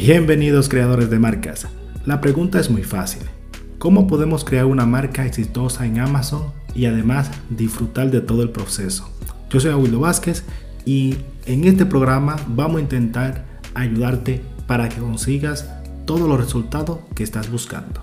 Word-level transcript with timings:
Bienvenidos 0.00 0.68
creadores 0.68 1.10
de 1.10 1.18
marcas. 1.18 1.66
La 2.06 2.20
pregunta 2.20 2.60
es 2.60 2.70
muy 2.70 2.84
fácil. 2.84 3.24
¿Cómo 3.78 4.06
podemos 4.06 4.44
crear 4.44 4.64
una 4.64 4.86
marca 4.86 5.26
exitosa 5.26 5.86
en 5.86 5.98
Amazon 5.98 6.52
y 6.72 6.86
además 6.86 7.32
disfrutar 7.50 8.08
de 8.12 8.20
todo 8.20 8.44
el 8.44 8.50
proceso? 8.50 9.10
Yo 9.50 9.58
soy 9.58 9.72
Aguildo 9.72 9.98
Vázquez 9.98 10.44
y 10.84 11.16
en 11.46 11.64
este 11.64 11.84
programa 11.84 12.36
vamos 12.46 12.76
a 12.76 12.82
intentar 12.82 13.44
ayudarte 13.74 14.40
para 14.68 14.88
que 14.88 15.00
consigas 15.00 15.68
todos 16.06 16.28
los 16.28 16.38
resultados 16.38 17.00
que 17.16 17.24
estás 17.24 17.50
buscando. 17.50 18.00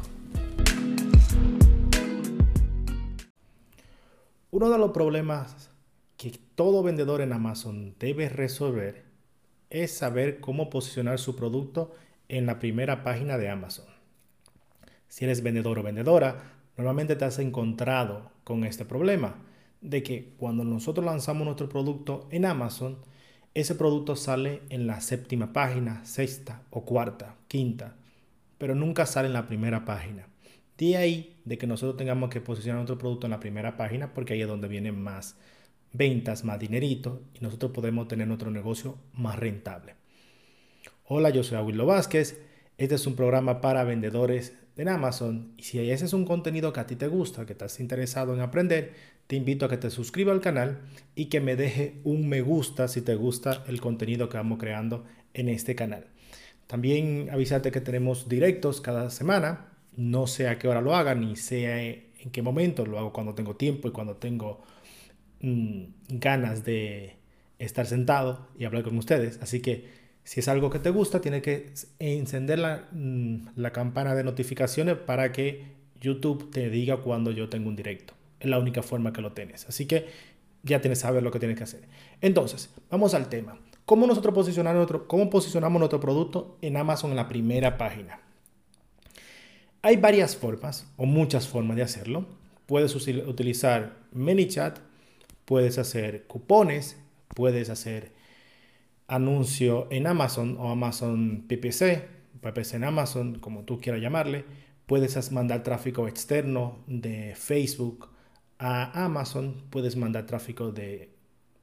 Uno 4.52 4.70
de 4.70 4.78
los 4.78 4.92
problemas 4.92 5.72
que 6.18 6.38
todo 6.56 6.84
vendedor 6.84 7.22
en 7.22 7.32
Amazon 7.32 7.96
debe 7.98 8.28
resolver 8.28 9.05
es 9.70 9.92
saber 9.92 10.40
cómo 10.40 10.70
posicionar 10.70 11.20
su 11.20 11.36
producto 11.36 11.94
en 12.30 12.46
la 12.46 12.60
primera 12.60 13.04
página 13.04 13.38
de 13.38 13.50
Amazon. 13.50 13.86
Si 15.08 15.26
eres 15.26 15.44
vendedor 15.44 15.80
o 15.80 15.84
vendedora, 15.84 16.54
normalmente 16.78 17.16
te 17.16 17.26
has 17.26 17.40
encontrado 17.40 18.32
con 18.44 18.64
este 18.64 18.86
problema 18.86 19.36
de 19.82 20.04
que 20.04 20.34
cuando 20.38 20.64
nosotros 20.64 21.06
lanzamos 21.06 21.46
nuestro 21.46 21.70
producto 21.70 22.28
en 22.32 22.46
Amazon, 22.46 22.98
ese 23.54 23.76
producto 23.76 24.16
sale 24.16 24.64
en 24.70 24.88
la 24.88 25.00
séptima 25.00 25.54
página, 25.54 26.04
sexta 26.04 26.64
o 26.72 26.84
cuarta, 26.84 27.36
quinta, 27.48 27.96
pero 28.58 28.76
nunca 28.76 29.06
sale 29.06 29.28
en 29.28 29.34
la 29.34 29.48
primera 29.48 29.86
página. 29.86 30.28
De 30.78 30.98
ahí 30.98 31.38
de 31.46 31.58
que 31.58 31.68
nosotros 31.68 31.96
tengamos 31.96 32.30
que 32.30 32.42
posicionar 32.42 32.78
nuestro 32.80 32.98
producto 32.98 33.28
en 33.28 33.32
la 33.32 33.40
primera 33.40 33.78
página 33.78 34.14
porque 34.14 34.34
ahí 34.34 34.42
es 34.42 34.48
donde 34.48 34.68
vienen 34.68 35.02
más 35.02 35.38
ventas, 35.98 36.44
más 36.44 36.60
dinerito 36.60 37.22
y 37.34 37.44
nosotros 37.44 37.72
podemos 37.72 38.08
tener 38.08 38.28
nuestro 38.28 38.52
negocio 38.52 38.98
más 39.14 39.38
rentable. 39.38 39.96
Hola, 41.08 41.30
yo 41.30 41.44
soy 41.44 41.58
Aguilo 41.58 41.86
Vázquez. 41.86 42.42
Este 42.78 42.96
es 42.96 43.08
un 43.08 43.16
programa 43.16 43.62
para 43.62 43.84
vendedores 43.84 44.54
en 44.78 44.90
Amazon 44.90 45.54
y 45.58 45.64
si 45.64 45.80
ese 45.90 46.06
es 46.06 46.14
un 46.14 46.26
contenido 46.26 46.74
que 46.74 46.80
a 46.80 46.88
ti 46.88 46.96
te 46.96 47.08
gusta, 47.08 47.46
que 47.46 47.54
estás 47.54 47.80
interesado 47.80 48.34
en 48.34 48.42
aprender, 48.42 48.94
te 49.28 49.36
invito 49.36 49.66
a 49.66 49.70
que 49.70 49.78
te 49.78 49.90
suscribas 49.90 50.34
al 50.34 50.42
canal 50.42 50.82
y 51.16 51.26
que 51.26 51.40
me 51.40 51.56
deje 51.56 52.02
un 52.04 52.28
me 52.28 52.42
gusta 52.42 52.88
si 52.88 53.02
te 53.02 53.16
gusta 53.16 53.64
el 53.68 53.80
contenido 53.80 54.30
que 54.30 54.38
vamos 54.38 54.60
creando 54.60 55.06
en 55.34 55.50
este 55.50 55.76
canal. 55.76 56.08
También 56.68 57.30
avísate 57.32 57.72
que 57.72 57.82
tenemos 57.82 58.28
directos 58.28 58.82
cada 58.82 59.10
semana 59.10 59.72
no 59.98 60.28
sé 60.28 60.48
a 60.48 60.60
qué 60.60 60.68
hora 60.68 60.82
lo 60.82 60.96
haga, 60.96 61.16
ni 61.16 61.36
sé 61.36 62.12
en 62.20 62.32
qué 62.32 62.42
momento, 62.42 62.86
lo 62.86 63.00
hago 63.00 63.14
cuando 63.14 63.34
tengo 63.34 63.56
tiempo 63.56 63.88
y 63.88 63.92
cuando 63.92 64.18
tengo 64.18 64.62
mm, 65.42 65.84
ganas 66.10 66.66
de 66.66 67.16
estar 67.60 67.86
sentado 67.86 68.48
y 68.58 68.66
hablar 68.66 68.84
con 68.84 68.98
ustedes. 68.98 69.40
Así 69.42 69.62
que 69.62 69.90
si 70.24 70.40
es 70.40 70.48
algo 70.48 70.70
que 70.70 70.80
te 70.80 70.90
gusta, 70.90 71.22
tienes 71.22 71.42
que 71.42 71.72
encender 72.00 72.60
la, 72.60 72.88
mm, 72.92 73.50
la 73.56 73.72
campana 73.72 74.16
de 74.16 74.24
notificaciones 74.24 74.98
para 74.98 75.32
que 75.32 75.76
YouTube 76.02 76.52
te 76.52 76.70
diga 76.70 76.98
cuando 76.98 77.32
yo 77.32 77.50
tengo 77.50 77.70
un 77.70 77.76
directo. 77.76 78.14
Es 78.40 78.50
la 78.50 78.60
única 78.60 78.82
forma 78.84 79.14
que 79.14 79.22
lo 79.22 79.34
tienes. 79.34 79.68
Así 79.68 79.86
que 79.86 80.08
ya 80.64 80.82
tienes 80.82 81.00
saber 81.00 81.24
lo 81.24 81.32
que 81.32 81.40
tienes 81.40 81.58
que 81.58 81.64
hacer. 81.64 81.82
Entonces, 82.22 82.70
vamos 82.90 83.14
al 83.14 83.30
tema. 83.30 83.60
¿Cómo 83.86 84.08
nosotros 84.08 84.34
posicionar 84.34 84.76
nuestro, 84.76 85.08
cómo 85.08 85.30
posicionamos 85.30 85.80
nuestro 85.80 86.00
producto 86.00 86.58
en 86.62 86.76
Amazon 86.76 87.12
en 87.12 87.18
la 87.18 87.28
primera 87.28 87.78
página? 87.78 88.20
Hay 89.84 89.98
varias 89.98 90.36
formas 90.36 90.92
o 90.98 91.06
muchas 91.06 91.48
formas 91.48 91.78
de 91.78 91.84
hacerlo. 91.84 92.26
Puedes 92.66 92.96
utilizar 92.96 93.98
ManyChat, 94.12 94.80
puedes 95.46 95.78
hacer 95.78 96.26
cupones, 96.28 96.98
puedes 97.30 97.70
hacer 97.70 98.12
anuncio 99.08 99.88
en 99.92 100.08
Amazon 100.08 100.58
o 100.60 100.70
Amazon 100.70 101.46
PPC, 101.48 102.08
PPC 102.42 102.76
en 102.76 102.84
Amazon, 102.84 103.40
como 103.40 103.64
tú 103.64 103.80
quieras 103.80 104.02
llamarle. 104.02 104.46
Puedes 104.86 105.32
mandar 105.32 105.64
tráfico 105.64 106.08
externo 106.08 106.80
de 106.88 107.34
Facebook 107.36 108.10
a 108.60 109.06
Amazon, 109.06 109.64
puedes 109.70 109.96
mandar 109.96 110.26
tráfico 110.26 110.72
de 110.72 111.10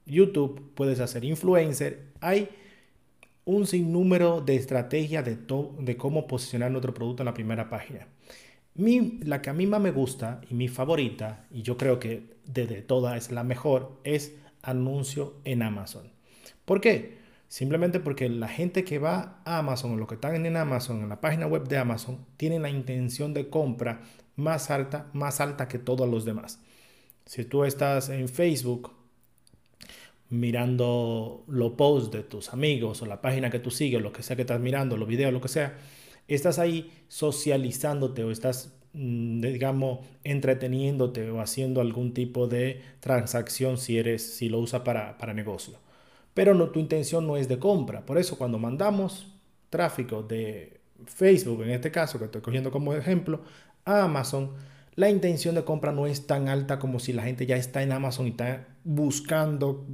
YouTube, 0.07 0.73
puedes 0.75 1.01
hacer 1.01 1.25
influencer. 1.25 2.13
Hay 2.21 2.49
un 3.45 3.67
sinnúmero 3.67 4.41
de 4.41 4.57
estrategias 4.57 5.25
de, 5.25 5.39
de 5.79 5.97
cómo 5.97 6.27
posicionar 6.27 6.71
nuestro 6.71 6.95
producto 6.95 7.23
en 7.23 7.27
la 7.27 7.35
primera 7.35 7.69
página. 7.69 8.09
La 8.75 9.43
que 9.43 9.51
a 9.51 9.53
mí 9.53 9.67
más 9.67 9.81
me 9.81 9.91
gusta 9.91 10.41
y 10.49 10.55
mi 10.55 10.69
favorita, 10.69 11.47
y 11.51 11.63
yo 11.63 11.77
creo 11.77 11.99
que 11.99 12.37
de, 12.47 12.67
todas 12.83 13.17
es 13.17 13.33
la 13.33 13.45
mejor, 13.45 14.01
es 14.05 14.35
anuncio 14.63 15.35
en 15.45 15.63
Amazon. 15.63 16.11
¿Por 16.65 16.81
qué? 16.81 17.19
Simplemente 17.49 18.01
porque 18.01 18.31
la 18.31 18.49
gente 18.49 18.83
que 18.83 18.99
va 18.99 19.43
a 19.45 19.59
Amazon 19.59 19.93
o 19.93 19.97
los 19.97 20.09
que 20.09 20.15
están 20.15 20.47
en 20.47 20.57
Amazon, 20.57 21.03
en 21.03 21.11
la 21.11 21.21
página 21.21 21.47
web 21.47 21.69
de 21.69 21.77
Amazon, 21.77 22.25
tienen 22.39 22.63
la 22.63 22.71
intención 22.71 23.35
de 23.35 23.51
compra 23.51 24.01
más 24.37 24.71
alta, 24.71 25.11
más 25.13 25.41
alta 25.41 25.69
que 25.69 25.79
todos 25.79 26.09
los 26.09 26.25
demás. 26.25 26.61
Si 27.27 27.45
tú 27.45 27.65
estás 27.65 28.09
en 28.09 28.29
Facebook 28.29 28.91
mirando 30.31 31.45
los 31.47 31.73
posts 31.73 32.11
de 32.11 32.23
tus 32.23 32.55
amigos 32.55 33.03
o 33.03 33.07
la 33.07 33.21
página 33.21 33.51
que 33.51 33.59
tú 33.59 33.71
sigues, 33.71 34.01
lo 34.01 34.13
que 34.13 34.23
sea 34.23 34.35
que 34.35 34.43
estás 34.43 34.61
mirando, 34.61 34.97
los 34.97 35.07
videos, 35.07 35.31
lo 35.31 35.43
que 35.43 35.49
sea, 35.49 35.77
estás 36.29 36.59
ahí 36.59 36.93
socializándote 37.09 38.25
o 38.25 38.31
estás, 38.31 38.75
mm, 38.93 39.41
digamos, 39.41 40.01
entreteniéndote 40.25 41.31
o 41.31 41.41
haciendo 41.41 41.81
algún 41.81 42.15
tipo 42.15 42.47
de 42.47 42.83
transacción 43.01 43.79
si, 43.79 43.99
eres, 43.99 44.35
si 44.37 44.49
lo 44.49 44.59
usas 44.59 44.83
para, 44.83 45.19
para 45.19 45.35
negocio. 45.35 45.75
Pero 46.35 46.55
no, 46.55 46.71
tu 46.71 46.81
intención 46.81 47.27
no 47.27 47.37
es 47.37 47.49
de 47.49 47.59
compra. 47.59 48.07
Por 48.07 48.19
eso 48.19 48.39
cuando 48.39 48.59
mandamos 48.59 49.27
tráfico 49.71 50.23
de 50.23 50.81
Facebook, 51.07 51.63
en 51.63 51.71
este 51.71 51.91
caso 51.91 52.19
que 52.19 52.27
estoy 52.27 52.41
cogiendo 52.43 52.71
como 52.71 52.95
ejemplo, 52.95 53.43
a 53.85 54.05
Amazon, 54.05 54.53
la 54.95 55.11
intención 55.11 55.55
de 55.55 55.65
compra 55.65 55.93
no 55.93 56.07
es 56.07 56.27
tan 56.27 56.49
alta 56.49 56.79
como 56.79 57.01
si 57.01 57.13
la 57.13 57.23
gente 57.23 57.47
ya 57.47 57.57
está 57.57 57.83
en 57.83 57.93
Amazon 57.93 58.27
y 58.27 58.31
está 58.31 58.69
buscando 58.85 59.87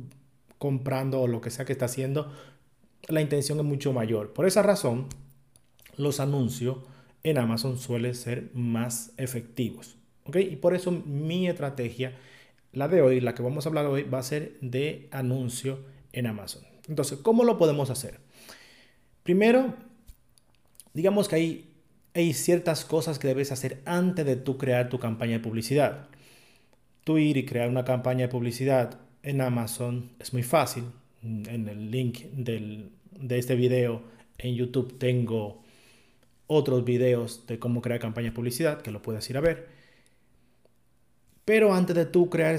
comprando 0.59 1.21
o 1.21 1.28
lo 1.28 1.41
que 1.41 1.50
sea 1.50 1.65
que 1.65 1.72
está 1.72 1.87
haciendo, 1.87 2.33
la 3.06 3.21
intención 3.21 3.59
es 3.59 3.65
mucho 3.65 3.93
mayor. 3.93 4.33
Por 4.33 4.47
esa 4.47 4.62
razón, 4.62 5.06
los 5.98 6.20
anuncios 6.20 6.78
en 7.22 7.38
Amazon 7.38 7.78
suelen 7.78 8.14
ser 8.14 8.50
más 8.54 9.12
efectivos. 9.16 9.97
¿ok? 10.25 10.36
Y 10.36 10.56
por 10.56 10.75
eso 10.75 10.91
mi 10.92 11.48
estrategia, 11.48 12.16
la 12.72 12.88
de 12.88 13.03
hoy, 13.03 13.20
la 13.20 13.34
que 13.34 13.42
vamos 13.42 13.66
a 13.66 13.69
hablar 13.69 13.86
hoy, 13.86 14.04
va 14.04 14.19
a 14.19 14.22
ser 14.22 14.58
de 14.60 15.08
anuncio 15.10 15.81
en 16.12 16.26
Amazon. 16.26 16.62
Entonces, 16.88 17.19
¿cómo 17.19 17.44
lo 17.44 17.58
podemos 17.58 17.91
hacer? 17.91 18.19
Primero, 19.22 19.75
digamos 20.94 21.28
que 21.28 21.37
hay, 22.14 22.32
ciertas 22.32 22.84
cosas 22.84 23.19
que 23.19 23.28
debes 23.28 23.53
hacer 23.53 23.81
antes 23.84 24.26
de 24.26 24.34
tú 24.34 24.58
crear 24.58 24.88
tu 24.88 24.98
campaña 24.98 25.34
de 25.34 25.41
publicidad. 25.41 26.08
Tú 27.04 27.19
ir 27.19 27.37
y 27.37 27.44
crear 27.44 27.69
una 27.69 27.84
campaña 27.84 28.22
de 28.22 28.28
publicidad 28.28 28.98
en 29.22 29.41
Amazon 29.41 30.10
es 30.19 30.32
muy 30.32 30.42
fácil. 30.42 30.84
En 31.22 31.69
el 31.69 31.91
link 31.91 32.22
de 32.32 33.38
este 33.38 33.54
video 33.54 34.03
en 34.38 34.54
YouTube 34.54 34.98
tengo 34.98 35.62
otros 36.48 36.84
videos 36.84 37.47
de 37.47 37.60
cómo 37.60 37.81
crear 37.81 38.00
campañas 38.00 38.32
de 38.32 38.36
publicidad 38.36 38.82
que 38.82 38.91
lo 38.91 39.00
puedes 39.00 39.31
ir 39.31 39.36
a 39.36 39.41
ver. 39.41 39.69
Pero 41.44 41.72
antes 41.72 41.94
de 41.94 42.06
tú 42.06 42.28
crear 42.28 42.56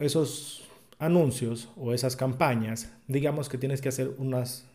esos 0.00 0.64
anuncios 0.98 1.68
o 1.76 1.94
esas 1.94 2.16
campañas, 2.16 2.92
digamos 3.06 3.48
que 3.48 3.58
tienes 3.58 3.80
que 3.80 3.90
hacer 3.90 4.10
unas, 4.18 4.66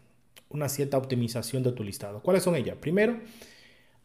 una 0.48 0.70
cierta 0.70 0.98
optimización 0.98 1.64
de 1.64 1.74
tu 1.74 1.84
listado. 1.84 2.22
¿Cuáles 2.22 2.44
son 2.44 2.56
ellas? 2.56 2.78
Primero, 2.80 3.20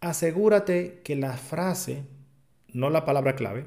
asegúrate 0.01 1.01
que 1.05 1.15
la 1.15 1.37
frase, 1.37 2.03
no 2.73 2.91
la 2.91 3.05
palabra 3.05 3.37
clave, 3.37 3.67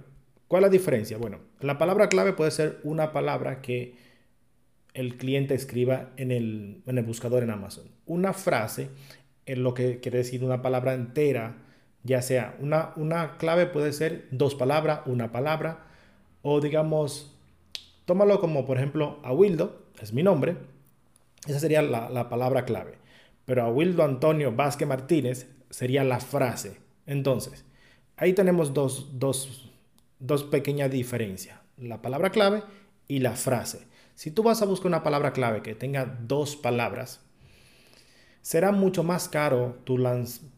¿Cuál 0.52 0.66
es 0.66 0.68
la 0.68 0.72
diferencia? 0.74 1.18
Bueno, 1.18 1.40
la 1.62 1.78
palabra 1.78 2.10
clave 2.10 2.34
puede 2.34 2.52
ser 2.52 2.82
una 2.84 3.14
palabra 3.14 3.62
que 3.62 3.96
el 4.94 5.16
cliente 5.16 5.54
escriba 5.54 6.10
en 6.18 6.30
el, 6.30 7.04
buscador 7.06 7.44
en 7.44 7.52
Amazon. 7.52 7.86
Una 8.06 8.34
frase 8.34 8.90
es 9.46 9.58
lo 9.58 9.74
que 9.74 10.00
quiere 10.00 10.20
decir 10.20 10.44
una 10.44 10.62
palabra 10.62 10.94
entera, 10.94 11.58
ya 12.04 12.22
sea 12.22 12.56
una, 12.60 12.94
una 12.96 13.38
clave 13.38 13.66
puede 13.66 13.94
ser 13.94 14.28
dos 14.32 14.56
palabras, 14.56 15.02
una 15.06 15.32
palabra, 15.32 15.86
o 16.42 16.60
digamos, 16.62 17.38
tómalo 18.06 18.40
como 18.40 18.66
por 18.66 18.78
ejemplo 18.78 19.20
a 19.24 19.34
Wildo, 19.34 19.84
es 20.02 20.14
mi 20.14 20.24
nombre, 20.24 20.58
esa 21.48 21.60
sería 21.60 21.82
la, 21.82 22.10
la 22.10 22.30
palabra 22.30 22.66
clave. 22.66 22.98
Pero 23.46 23.64
a 23.64 23.70
Wildo 23.70 24.04
Antonio 24.04 24.52
Vázquez 24.52 24.88
Martínez 24.88 25.50
sería 25.70 26.04
la 26.04 26.20
frase. 26.20 26.78
Entonces, 27.06 27.66
ahí 28.16 28.34
tenemos 28.34 28.74
dos, 28.74 29.20
dos 29.20 29.72
dos 30.22 30.44
pequeñas 30.44 30.92
diferencias, 30.92 31.60
la 31.78 32.02
palabra 32.02 32.30
clave 32.30 32.64
y 33.08 33.20
la 33.20 33.34
frase. 33.34 33.88
Si 34.14 34.32
tú 34.32 34.44
vas 34.44 34.62
a 34.62 34.66
buscar 34.66 34.88
una 34.88 35.04
palabra 35.04 35.34
clave 35.34 35.64
que 35.64 35.76
tenga 35.76 36.06
dos 36.06 36.56
palabras, 36.56 37.22
será 38.42 38.72
mucho 38.72 39.04
más 39.04 39.30
caro 39.30 39.78
tú 39.84 39.98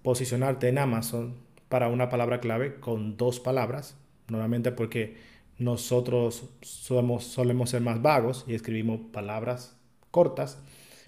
posicionarte 0.02 0.70
en 0.70 0.78
Amazon 0.78 1.36
para 1.70 1.88
una 1.88 2.10
palabra 2.10 2.40
clave 2.40 2.80
con 2.80 3.18
dos 3.18 3.40
palabras, 3.40 3.98
normalmente 4.28 4.72
porque 4.72 5.18
nosotros 5.58 6.50
solemos 6.62 7.70
ser 7.70 7.82
más 7.82 8.02
vagos 8.02 8.46
y 8.48 8.54
escribimos 8.54 9.00
palabras 9.12 9.78
cortas, 10.12 10.60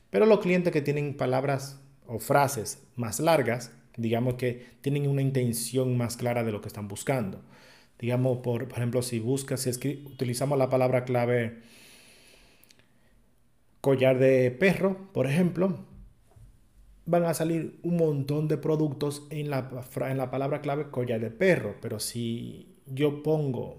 pero 0.09 0.25
los 0.25 0.39
clientes 0.39 0.71
que 0.71 0.81
tienen 0.81 1.15
palabras 1.17 1.81
o 2.07 2.19
frases 2.19 2.83
más 2.95 3.19
largas, 3.19 3.71
digamos 3.97 4.35
que 4.35 4.65
tienen 4.81 5.07
una 5.07 5.21
intención 5.21 5.97
más 5.97 6.17
clara 6.17 6.43
de 6.43 6.51
lo 6.51 6.61
que 6.61 6.67
están 6.67 6.87
buscando. 6.87 7.41
Digamos, 7.99 8.39
por, 8.39 8.63
ejemplo, 8.63 9.01
si 9.01 9.19
buscas, 9.19 9.61
si 9.61 9.69
utilizamos 10.05 10.57
la 10.57 10.69
palabra 10.69 11.05
clave 11.05 11.61
collar 13.81 14.19
de 14.19 14.51
perro, 14.51 15.09
por 15.13 15.27
ejemplo, 15.27 15.85
van 17.05 17.25
a 17.25 17.33
salir 17.33 17.79
un 17.83 17.97
montón 17.97 18.47
de 18.47 18.57
productos 18.57 19.27
en 19.29 19.49
la, 19.49 19.69
en 20.09 20.17
la 20.17 20.31
palabra 20.31 20.61
clave 20.61 20.89
collar 20.89 21.19
de 21.21 21.31
perro. 21.31 21.75
Pero 21.81 21.99
si 21.99 22.75
yo 22.87 23.23
pongo 23.23 23.77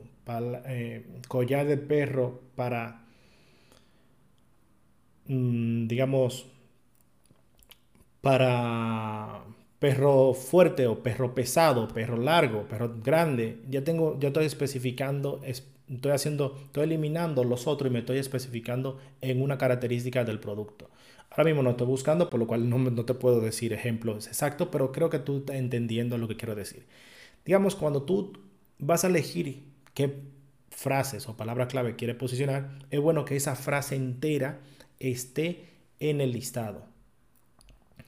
eh, 0.67 1.05
collar 1.29 1.67
de 1.67 1.77
perro 1.77 2.41
para, 2.57 3.05
mm, 5.27 5.87
digamos, 5.87 6.47
para 8.21 9.45
perro 9.79 10.35
fuerte 10.35 10.87
o 10.87 11.03
perro 11.03 11.35
pesado, 11.35 11.87
perro 11.89 12.17
largo, 12.17 12.67
perro 12.67 12.97
grande, 13.03 13.61
ya 13.69 13.85
tengo, 13.85 14.19
ya 14.19 14.29
estoy 14.29 14.47
especificando, 14.47 15.41
estoy 15.45 16.13
haciendo, 16.13 16.57
estoy 16.67 16.85
eliminando 16.85 17.45
los 17.45 17.67
otros 17.67 17.91
y 17.91 17.93
me 17.93 18.01
estoy 18.01 18.19
especificando 18.19 18.99
en 19.21 19.43
una 19.43 19.59
característica 19.59 20.25
del 20.25 20.41
producto. 20.41 20.91
Ahora 21.37 21.51
mismo 21.51 21.63
no 21.63 21.71
estoy 21.71 21.87
buscando, 21.87 22.31
por 22.31 22.41
lo 22.41 22.47
cual 22.47 22.69
no, 22.69 22.79
no 22.79 23.05
te 23.05 23.13
puedo 23.13 23.41
decir 23.41 23.75
ejemplos 23.75 24.27
exactos, 24.27 24.69
pero 24.73 24.91
creo 24.91 25.11
que 25.11 25.19
tú 25.19 25.39
estás 25.39 25.57
entendiendo 25.57 26.17
lo 26.17 26.29
que 26.29 26.37
quiero 26.37 26.55
decir. 26.55 26.87
Digamos, 27.45 27.77
cuando 27.77 28.05
tú 28.05 28.33
vas 28.79 29.05
a 29.05 29.09
elegir 29.09 29.63
qué 29.93 30.15
frases 30.71 31.29
o 31.29 31.37
palabra 31.37 31.69
clave 31.69 31.95
quieres 31.95 32.17
posicionar, 32.17 32.79
es 32.91 33.01
bueno 33.01 33.27
que 33.27 33.37
esa 33.37 33.55
frase 33.55 33.97
entera 33.97 34.61
esté 34.99 35.65
en 36.01 36.23
el 36.23 36.33
listado. 36.33 36.85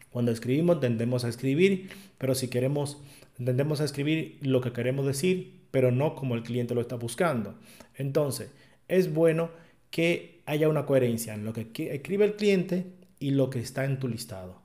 Cuando 0.09 0.33
escribimos 0.33 0.81
tendemos 0.81 1.25
a 1.25 1.29
escribir, 1.29 1.91
pero 2.17 2.35
si 2.35 2.49
queremos, 2.49 2.97
tendemos 3.37 3.83
a 3.83 3.85
escribir 3.85 4.39
lo 4.41 4.63
que 4.63 4.73
queremos 4.73 5.07
decir, 5.07 5.61
pero 5.71 5.93
no 5.93 6.15
como 6.15 6.35
el 6.35 6.43
cliente 6.43 6.75
lo 6.75 6.81
está 6.81 6.97
buscando. 6.97 7.57
Entonces, 7.95 8.51
es 8.89 9.13
bueno 9.13 9.51
que 9.91 10.41
haya 10.47 10.71
una 10.71 10.87
coherencia 10.87 11.35
en 11.35 11.45
lo 11.45 11.53
que 11.53 11.69
escribe 11.93 12.25
el 12.25 12.37
cliente 12.37 12.98
y 13.19 13.33
lo 13.33 13.51
que 13.51 13.61
está 13.61 13.85
en 13.85 13.99
tu 13.99 14.09
listado. 14.09 14.63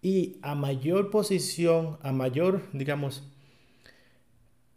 Y 0.00 0.38
a 0.42 0.54
mayor 0.54 1.10
posición, 1.10 1.98
a 2.02 2.12
mayor, 2.12 2.62
digamos, 2.72 3.28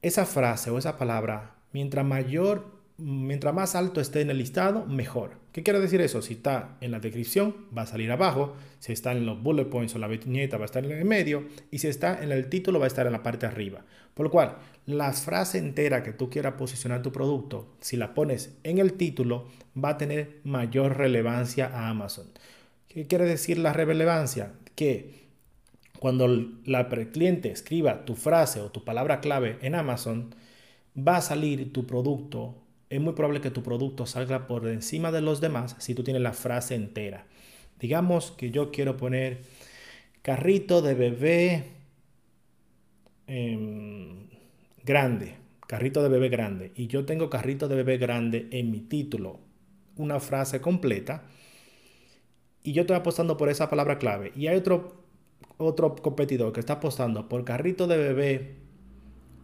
esa 0.02 0.26
frase 0.26 0.70
o 0.70 0.78
esa 0.78 0.98
palabra, 0.98 1.56
mientras 1.72 2.06
mayor 2.06 2.76
mientras 2.98 3.54
más 3.54 3.76
alto 3.76 4.00
esté 4.00 4.22
en 4.22 4.30
el 4.30 4.38
listado, 4.38 4.86
mejor. 4.86 5.38
¿Qué 5.52 5.64
quiere 5.64 5.80
decir 5.80 6.02
eso? 6.02 6.22
Si 6.22 6.34
está 6.34 6.78
en 6.82 6.92
la 6.92 7.00
descripción, 7.00 7.56
va 7.76 7.84
a 7.84 7.88
salir 7.88 8.12
abajo. 8.12 8.56
Si 8.80 8.94
está 8.94 9.12
en 9.12 9.26
los 9.26 9.42
bullet 9.42 9.66
points 9.66 9.96
o 9.96 10.00
la 10.00 10.08
viñeta, 10.08 10.58
va 10.58 10.64
a 10.64 10.66
estar 10.66 10.86
en 10.86 10.92
el 10.92 11.06
medio. 11.06 11.48
Y 11.72 11.80
si 11.80 11.88
está 11.88 12.22
en 12.24 12.32
el 12.32 12.50
título, 12.50 12.80
va 12.80 12.86
a 12.86 12.88
estar 12.88 13.06
en 13.06 13.14
la 13.14 13.24
parte 13.24 13.46
arriba. 13.46 13.86
Por 14.14 14.26
lo 14.26 14.32
cual, 14.32 14.58
la 14.86 15.12
frase 15.14 15.58
entera 15.58 16.04
que 16.04 16.14
tú 16.14 16.30
quieras 16.30 16.54
posicionar 16.54 17.02
tu 17.02 17.12
producto, 17.12 17.76
si 17.80 17.98
la 17.98 18.14
pones 18.14 18.58
en 18.64 18.78
el 18.78 18.94
título, 18.94 19.48
va 19.82 19.90
a 19.90 19.98
tener 19.98 20.40
mayor 20.44 20.98
relevancia 20.98 21.68
a 21.68 21.90
Amazon. 21.90 22.28
¿Qué 22.96 23.06
quiere 23.06 23.26
decir 23.26 23.60
la 23.60 23.74
relevancia? 23.74 24.54
Que 24.74 25.28
cuando 26.00 26.28
la 26.66 26.90
cliente 26.90 27.52
escriba 27.52 28.06
tu 28.06 28.16
frase 28.16 28.62
o 28.62 28.72
tu 28.72 28.84
palabra 28.84 29.22
clave 29.22 29.60
en 29.62 29.76
Amazon, 29.76 30.34
va 30.98 31.18
a 31.18 31.22
salir 31.22 31.72
tu 31.72 31.86
producto 31.86 32.66
es 32.90 33.02
muy 33.02 33.14
probable 33.14 33.42
que 33.42 33.52
tu 33.52 33.64
producto 33.64 34.06
salga 34.06 34.48
por 34.48 34.68
encima 34.68 35.12
de 35.12 35.22
los 35.22 35.42
demás 35.42 35.76
si 35.80 35.96
tú 35.96 36.04
tienes 36.04 36.22
la 36.22 36.34
frase 36.34 36.76
entera. 36.76 37.26
Digamos 37.80 38.32
que 38.32 38.52
yo 38.52 38.72
quiero 38.72 38.96
poner 38.96 39.42
carrito 40.22 40.82
de 40.82 40.94
bebé 40.94 41.64
em, 43.28 44.28
grande, 44.84 45.36
carrito 45.68 46.04
de 46.04 46.10
bebé 46.10 46.30
grande, 46.30 46.72
y 46.76 46.88
yo 46.88 47.06
tengo 47.06 47.30
carrito 47.30 47.68
de 47.68 47.76
bebé 47.76 47.98
grande 47.98 48.48
en 48.52 48.72
mi 48.72 48.80
título, 48.80 49.40
una 49.98 50.20
frase 50.20 50.62
completa, 50.62 51.26
y 52.66 52.74
yo 52.74 52.82
estoy 52.82 52.98
apostando 52.98 53.38
por 53.38 53.48
esa 53.50 53.70
palabra 53.70 54.00
clave, 54.00 54.32
y 54.36 54.48
hay 54.48 54.58
otro, 54.58 54.96
otro 55.58 55.96
competidor 55.96 56.52
que 56.52 56.60
está 56.60 56.74
apostando 56.74 57.30
por 57.30 57.46
carrito 57.46 57.86
de 57.86 57.98
bebé 57.98 58.56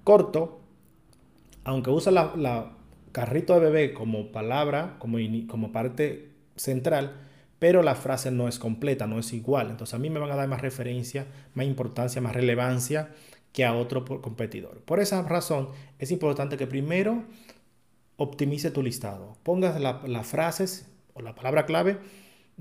corto, 0.03 0.59
aunque 1.63 1.91
usa 1.91 2.11
la, 2.11 2.73
carrito 3.11 3.53
de 3.53 3.59
bebé 3.59 3.93
como 3.93 4.31
palabra, 4.31 4.95
como, 4.97 5.19
como 5.47 5.71
parte 5.71 6.31
central, 6.55 7.15
pero 7.59 7.83
la 7.83 7.93
frase 7.93 8.31
no 8.31 8.47
es 8.47 8.57
completa, 8.57 9.05
no 9.05 9.19
es 9.19 9.33
igual. 9.33 9.69
Entonces 9.69 9.93
a 9.93 9.99
mí 9.99 10.09
me 10.09 10.19
van 10.19 10.31
a 10.31 10.35
dar 10.35 10.47
más 10.47 10.61
referencia, 10.61 11.27
más 11.53 11.67
importancia, 11.67 12.19
más 12.21 12.33
relevancia 12.33 13.11
que 13.53 13.65
a 13.65 13.75
otro 13.75 14.03
competidor. 14.03 14.81
Por 14.81 14.99
esa 14.99 15.21
razón 15.21 15.69
es 15.99 16.09
importante 16.09 16.57
que 16.57 16.65
primero 16.65 17.23
optimice 18.17 18.71
tu 18.71 18.81
listado. 18.81 19.37
Pongas 19.43 19.79
las 19.79 20.27
frases 20.27 20.89
o 21.13 21.21
la 21.21 21.35
palabra 21.35 21.67
clave 21.67 21.99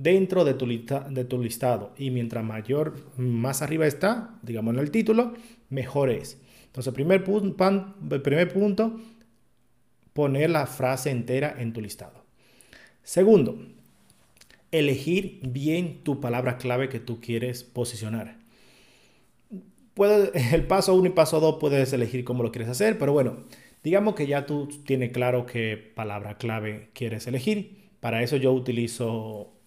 dentro 0.01 0.45
de 0.45 0.55
tu, 0.55 0.67
de 0.67 1.25
tu 1.25 1.43
listado 1.43 1.93
y 1.99 2.11
mientras 2.11 2.43
mayor, 2.43 2.95
más 3.19 3.61
arriba 3.61 3.87
está, 3.87 4.39
digamos 4.43 4.75
en 4.75 4.81
el 4.81 4.91
título, 4.91 5.35
mejor 5.69 6.11
es. 6.11 6.41
Entonces, 6.67 6.95
primer 6.95 7.23
punto, 7.23 7.95
primer 8.23 8.53
punto 8.53 8.99
poner 10.15 10.51
la 10.51 10.67
frase 10.67 11.11
entera 11.11 11.55
en 11.59 11.73
tu 11.73 11.81
listado. 11.83 12.25
Segundo, 13.03 13.59
elegir 14.73 15.41
bien 15.43 16.03
tu 16.03 16.21
palabra 16.21 16.57
clave 16.57 16.89
que 16.89 17.01
tú 17.01 17.21
quieres 17.21 17.63
posicionar. 17.63 18.39
Puede, 19.93 20.31
el 20.55 20.67
paso 20.67 20.95
1 20.95 21.09
y 21.09 21.11
paso 21.11 21.41
2 21.41 21.57
puedes 21.61 21.93
elegir 21.93 22.25
cómo 22.25 22.43
lo 22.43 22.53
quieres 22.53 22.71
hacer, 22.71 22.99
pero 22.99 23.13
bueno, 23.13 23.45
digamos 23.85 24.15
que 24.15 24.27
ya 24.27 24.47
tú 24.47 24.69
tienes 24.87 25.13
claro 25.13 25.45
qué 25.45 25.77
palabra 25.95 26.39
clave 26.39 26.89
quieres 26.95 27.27
elegir. 27.27 27.91
Para 28.01 28.23
eso 28.23 28.37
yo 28.37 28.53
utilizo 28.53 29.60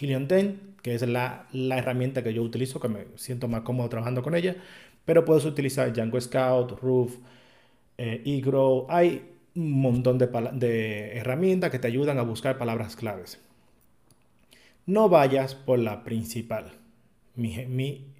Helium 0.00 0.26
10, 0.28 0.54
que 0.82 0.94
es 0.94 1.02
la, 1.02 1.46
herramienta 1.52 2.22
que 2.22 2.32
yo 2.32 2.42
utilizo, 2.42 2.80
que 2.80 2.88
me 2.88 3.06
siento 3.16 3.48
más 3.48 3.62
cómodo 3.62 3.88
trabajando 3.88 4.22
con 4.22 4.34
ella, 4.34 4.56
pero 5.04 5.24
puedes 5.24 5.44
utilizar 5.44 5.92
Django 5.92 6.20
Scout, 6.20 6.80
Roof, 6.80 7.16
eh, 7.98 8.22
eGrow. 8.24 8.86
Hay 8.88 9.22
un 9.54 9.80
montón 9.80 10.18
de, 10.18 11.12
herramientas 11.16 11.70
que 11.70 11.78
te 11.78 11.88
ayudan 11.88 12.18
a 12.18 12.22
buscar 12.22 12.58
palabras 12.58 12.96
claves. 12.96 13.40
No 14.84 15.08
vayas 15.08 15.54
por 15.54 15.78
la 15.78 16.04
principal. 16.04 16.72
Mi, 17.34 18.12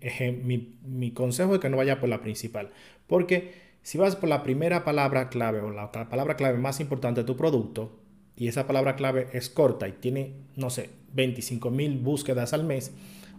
consejo 1.14 1.54
es 1.54 1.60
que 1.60 1.68
no 1.68 1.76
vayas 1.76 1.98
por 1.98 2.08
la 2.08 2.20
principal. 2.20 2.70
Porque 3.06 3.54
si 3.82 3.98
vas 3.98 4.16
por 4.16 4.28
la 4.28 4.42
primera 4.42 4.84
palabra 4.84 5.28
clave 5.28 5.60
o 5.60 5.70
la 5.70 5.92
palabra 5.92 6.36
clave 6.36 6.58
más 6.58 6.80
importante 6.80 7.20
de 7.20 7.26
tu 7.26 7.36
producto, 7.36 7.92
y 8.36 8.48
esa 8.48 8.66
palabra 8.66 8.96
clave 8.96 9.28
es 9.32 9.48
corta 9.48 9.88
y 9.88 9.92
tiene, 9.92 10.34
no 10.56 10.70
sé, 10.70 10.90
25 11.14 11.70
mil 11.70 11.98
búsquedas 11.98 12.52
al 12.52 12.64
mes, 12.64 12.92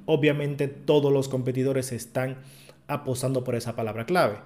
obviamente 0.06 0.68
todos 0.68 1.14
los 1.14 1.30
competidores 1.30 1.92
están 1.92 2.38
apostando 2.88 3.44
por 3.44 3.56
esa 3.56 3.76
palabra 3.76 4.06
clave. 4.06 4.38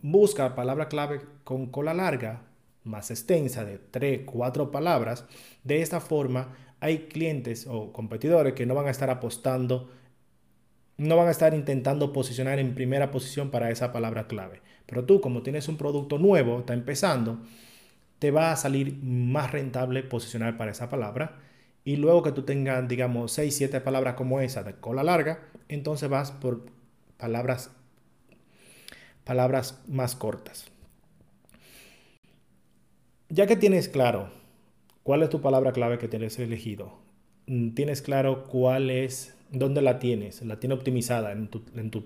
Busca 0.00 0.54
palabra 0.54 0.88
clave 0.88 1.20
con 1.44 1.66
cola 1.66 1.94
larga 1.94 2.42
más 2.84 3.10
extensa 3.10 3.64
de 3.64 3.78
3, 3.78 4.22
4 4.26 4.70
palabras, 4.70 5.24
de 5.62 5.82
esta 5.82 6.00
forma 6.00 6.56
hay 6.80 7.06
clientes 7.06 7.66
o 7.68 7.92
competidores 7.92 8.54
que 8.54 8.66
no 8.66 8.74
van 8.74 8.86
a 8.86 8.90
estar 8.90 9.10
apostando, 9.10 9.90
no 10.96 11.16
van 11.16 11.28
a 11.28 11.30
estar 11.30 11.54
intentando 11.54 12.12
posicionar 12.12 12.58
en 12.58 12.74
primera 12.74 13.10
posición 13.10 13.50
para 13.50 13.70
esa 13.70 13.92
palabra 13.92 14.26
clave. 14.26 14.62
Pero 14.86 15.04
tú 15.04 15.20
como 15.20 15.42
tienes 15.42 15.68
un 15.68 15.76
producto 15.76 16.18
nuevo, 16.18 16.58
está 16.60 16.74
empezando, 16.74 17.38
te 18.22 18.30
va 18.30 18.52
a 18.52 18.56
salir 18.56 19.02
más 19.02 19.50
rentable 19.50 20.04
posicionar 20.04 20.56
para 20.56 20.70
esa 20.70 20.88
palabra. 20.88 21.40
Y 21.84 21.96
luego 21.96 22.22
que 22.22 22.30
tú 22.30 22.42
tengas, 22.42 22.86
digamos, 22.86 23.32
6, 23.32 23.52
7 23.52 23.80
palabras 23.80 24.14
como 24.14 24.38
esa 24.38 24.62
de 24.62 24.74
cola 24.74 25.02
larga, 25.02 25.40
entonces 25.68 26.08
vas 26.08 26.30
por 26.30 26.66
palabras, 27.16 27.72
palabras 29.24 29.82
más 29.88 30.14
cortas. 30.14 30.70
Ya 33.28 33.48
que 33.48 33.56
tienes 33.56 33.88
claro 33.88 34.30
cuál 35.02 35.24
es 35.24 35.28
tu 35.28 35.40
palabra 35.40 35.72
clave 35.72 35.98
que 35.98 36.06
tienes 36.06 36.38
elegido, 36.38 37.00
mm, 37.48 37.70
tienes 37.70 38.02
claro 38.02 38.44
cuál 38.44 38.88
es, 38.88 39.34
dónde 39.50 39.82
la 39.82 39.98
tienes, 39.98 40.42
la 40.42 40.60
tiene 40.60 40.76
optimizada 40.76 41.32
en 41.32 41.48
tu, 41.48 41.64
en 41.74 41.90
tu, 41.90 42.04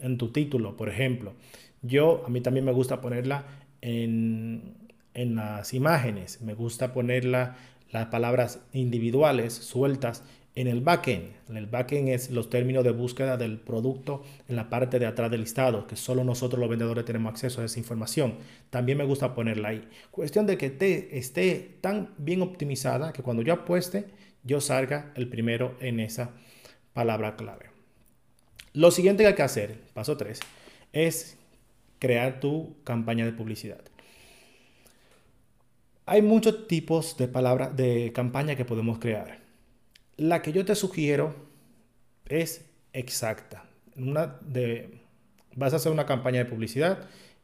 en 0.00 0.18
tu 0.18 0.32
título, 0.32 0.76
por 0.76 0.88
ejemplo. 0.88 1.34
Yo, 1.82 2.24
a 2.26 2.28
mí 2.28 2.40
también 2.40 2.64
me 2.64 2.72
gusta 2.72 3.00
ponerla 3.00 3.44
en, 3.82 4.85
en 5.16 5.34
las 5.34 5.72
imágenes, 5.74 6.42
me 6.42 6.54
gusta 6.54 6.92
ponerla 6.92 7.56
las 7.90 8.06
palabras 8.06 8.60
individuales, 8.72 9.54
sueltas 9.54 10.22
en 10.54 10.68
el 10.68 10.80
backend, 10.82 11.32
en 11.48 11.56
el 11.56 11.66
backend 11.66 12.08
es 12.08 12.30
los 12.30 12.50
términos 12.50 12.84
de 12.84 12.90
búsqueda 12.90 13.36
del 13.36 13.58
producto 13.58 14.22
en 14.48 14.56
la 14.56 14.68
parte 14.68 14.98
de 14.98 15.06
atrás 15.06 15.30
del 15.30 15.40
listado, 15.40 15.86
que 15.86 15.96
solo 15.96 16.22
nosotros 16.22 16.60
los 16.60 16.68
vendedores 16.68 17.04
tenemos 17.04 17.30
acceso 17.30 17.60
a 17.60 17.64
esa 17.64 17.78
información. 17.78 18.36
También 18.70 18.98
me 18.98 19.04
gusta 19.04 19.34
ponerla 19.34 19.68
ahí. 19.68 19.88
Cuestión 20.10 20.46
de 20.46 20.56
que 20.56 20.70
te, 20.70 21.18
esté 21.18 21.76
tan 21.80 22.10
bien 22.18 22.42
optimizada 22.42 23.12
que 23.12 23.22
cuando 23.22 23.42
yo 23.42 23.52
apueste, 23.52 24.06
yo 24.44 24.60
salga 24.60 25.12
el 25.14 25.28
primero 25.28 25.76
en 25.80 26.00
esa 26.00 26.30
palabra 26.94 27.36
clave. 27.36 27.66
Lo 28.72 28.90
siguiente 28.90 29.22
que 29.22 29.28
hay 29.28 29.34
que 29.34 29.42
hacer, 29.42 29.78
paso 29.92 30.16
3, 30.16 30.40
es 30.92 31.38
crear 31.98 32.40
tu 32.40 32.76
campaña 32.84 33.24
de 33.24 33.32
publicidad. 33.32 33.80
Hay 36.08 36.22
muchos 36.22 36.68
tipos 36.68 37.16
de 37.16 37.26
palabras 37.26 37.76
de 37.76 38.12
campaña 38.14 38.54
que 38.54 38.64
podemos 38.64 39.00
crear. 39.00 39.40
La 40.16 40.40
que 40.40 40.52
yo 40.52 40.64
te 40.64 40.76
sugiero 40.76 41.34
es 42.28 42.64
exacta. 42.92 43.64
Vas 45.56 45.72
a 45.72 45.76
hacer 45.76 45.90
una 45.90 46.06
campaña 46.06 46.38
de 46.38 46.44
publicidad 46.44 47.00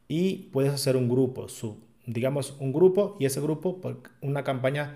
y 0.07 0.49
puedes 0.53 0.71
hacer 0.71 0.95
un 0.95 1.09
grupo, 1.09 1.47
digamos 2.05 2.55
un 2.57 2.71
grupo 2.71 3.17
y 3.19 3.25
ese 3.25 3.41
grupo 3.41 3.81
una 4.21 4.45
campaña 4.45 4.95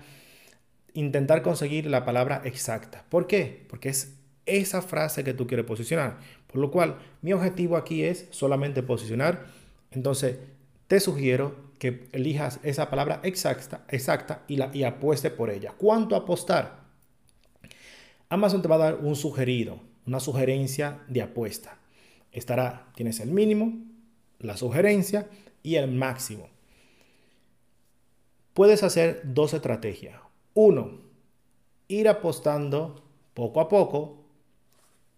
intentar 0.94 1.42
conseguir 1.42 1.88
la 1.88 2.06
palabra 2.06 2.40
exacta. 2.46 3.04
¿Por 3.10 3.26
qué? 3.26 3.66
Porque 3.68 3.90
es 3.90 4.16
esa 4.46 4.80
frase 4.80 5.24
que 5.24 5.34
tú 5.34 5.46
quieres 5.46 5.66
posicionar. 5.66 6.20
Por 6.46 6.62
lo 6.62 6.70
cual, 6.70 6.96
mi 7.20 7.34
objetivo 7.34 7.76
aquí 7.76 8.02
es 8.02 8.28
solamente 8.30 8.82
posicionar. 8.82 9.44
Entonces, 9.90 10.38
te 10.86 11.00
sugiero 11.00 11.67
que 11.78 12.08
elijas 12.12 12.60
esa 12.62 12.90
palabra 12.90 13.20
exacta, 13.22 13.84
exacta 13.88 14.44
y, 14.48 14.56
la, 14.56 14.70
y 14.74 14.84
apueste 14.84 15.30
por 15.30 15.50
ella. 15.50 15.74
¿Cuánto 15.76 16.16
apostar? 16.16 16.80
Amazon 18.28 18.62
te 18.62 18.68
va 18.68 18.74
a 18.74 18.78
dar 18.78 18.94
un 18.96 19.16
sugerido, 19.16 19.80
una 20.06 20.20
sugerencia 20.20 21.00
de 21.08 21.22
apuesta. 21.22 21.78
Estará, 22.32 22.88
tienes 22.94 23.20
el 23.20 23.30
mínimo, 23.30 23.72
la 24.38 24.56
sugerencia 24.56 25.28
y 25.62 25.76
el 25.76 25.90
máximo. 25.90 26.48
Puedes 28.54 28.82
hacer 28.82 29.22
dos 29.24 29.54
estrategias. 29.54 30.20
Uno, 30.54 31.00
ir 31.86 32.08
apostando 32.08 33.04
poco 33.34 33.60
a 33.60 33.68
poco 33.68 34.24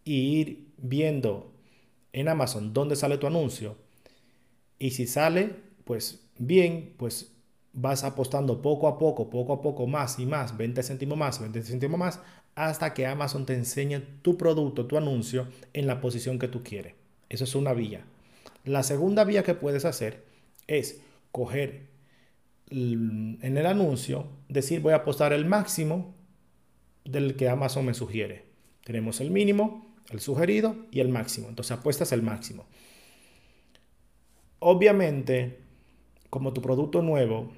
y 0.05 0.40
ir 0.40 0.69
viendo 0.76 1.52
en 2.12 2.29
Amazon 2.29 2.73
dónde 2.73 2.97
sale 2.97 3.19
tu 3.19 3.26
anuncio. 3.26 3.76
Y 4.79 4.90
si 4.90 5.07
sale, 5.07 5.57
pues 5.85 6.29
bien, 6.40 6.94
pues 6.97 7.32
vas 7.73 8.02
apostando 8.02 8.61
poco 8.62 8.88
a 8.88 8.99
poco, 8.99 9.30
poco 9.30 9.52
a 9.52 9.62
poco, 9.62 9.87
más 9.87 10.18
y 10.18 10.26
más, 10.26 10.56
20 10.56 10.82
céntimos 10.82 11.16
más, 11.16 11.38
20 11.38 11.62
céntimos 11.62 12.00
más, 12.00 12.20
hasta 12.56 12.94
que 12.94 13.06
Amazon 13.06 13.47
te 13.47 13.54
enseñe 13.54 14.00
tu 14.23 14.37
producto, 14.37 14.87
tu 14.87 14.97
anuncio 14.97 15.47
en 15.73 15.87
la 15.87 16.00
posición 16.00 16.38
que 16.38 16.49
tú 16.49 16.64
quieres. 16.64 16.94
Eso 17.28 17.44
es 17.44 17.54
una 17.54 17.75
vía. 17.75 18.04
La 18.64 18.82
segunda 18.82 19.25
vía 19.25 19.44
que 19.44 19.54
puedes 19.54 19.85
hacer 19.85 20.25
es 20.66 21.00
coger 21.30 21.88
en 22.70 23.38
el 23.42 23.66
anuncio, 23.66 24.26
decir 24.49 24.80
voy 24.80 24.92
a 24.92 24.97
apostar 24.97 25.32
el 25.32 25.44
máximo 25.44 26.14
del 27.04 27.37
que 27.37 27.49
Amazon 27.49 27.87
me 27.87 27.94
sugiere. 27.94 28.47
Tenemos 28.85 29.20
el 29.20 29.30
mínimo, 29.30 29.94
el 30.11 30.20
sugerido 30.20 30.76
y 30.90 31.00
el 31.00 31.09
máximo. 31.09 31.49
Entonces 31.49 31.76
apuestas 31.76 32.12
el 32.12 32.23
máximo. 32.23 32.66
Obviamente, 34.59 35.70
como 36.30 36.52
tu 36.52 36.62
producto 36.62 37.02
nuevo, 37.02 37.52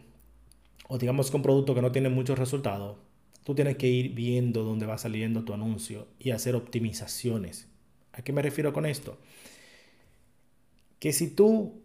o 0.88 0.98
digamos 0.98 1.30
que 1.30 1.36
un 1.36 1.42
producto 1.42 1.74
que 1.74 1.82
no 1.82 1.92
tiene 1.92 2.08
muchos 2.08 2.38
resultados, 2.38 2.96
tú 3.44 3.54
tienes 3.54 3.76
que 3.76 3.88
ir 3.88 4.14
viendo 4.14 4.64
dónde 4.64 4.86
va 4.86 4.98
saliendo 4.98 5.44
tu 5.44 5.52
anuncio 5.52 6.08
y 6.18 6.30
hacer 6.30 6.56
optimizaciones. 6.56 7.68
¿A 8.12 8.22
qué 8.22 8.32
me 8.32 8.42
refiero 8.42 8.72
con 8.72 8.86
esto? 8.86 9.18
Que 10.98 11.12
si 11.12 11.28
tú 11.30 11.82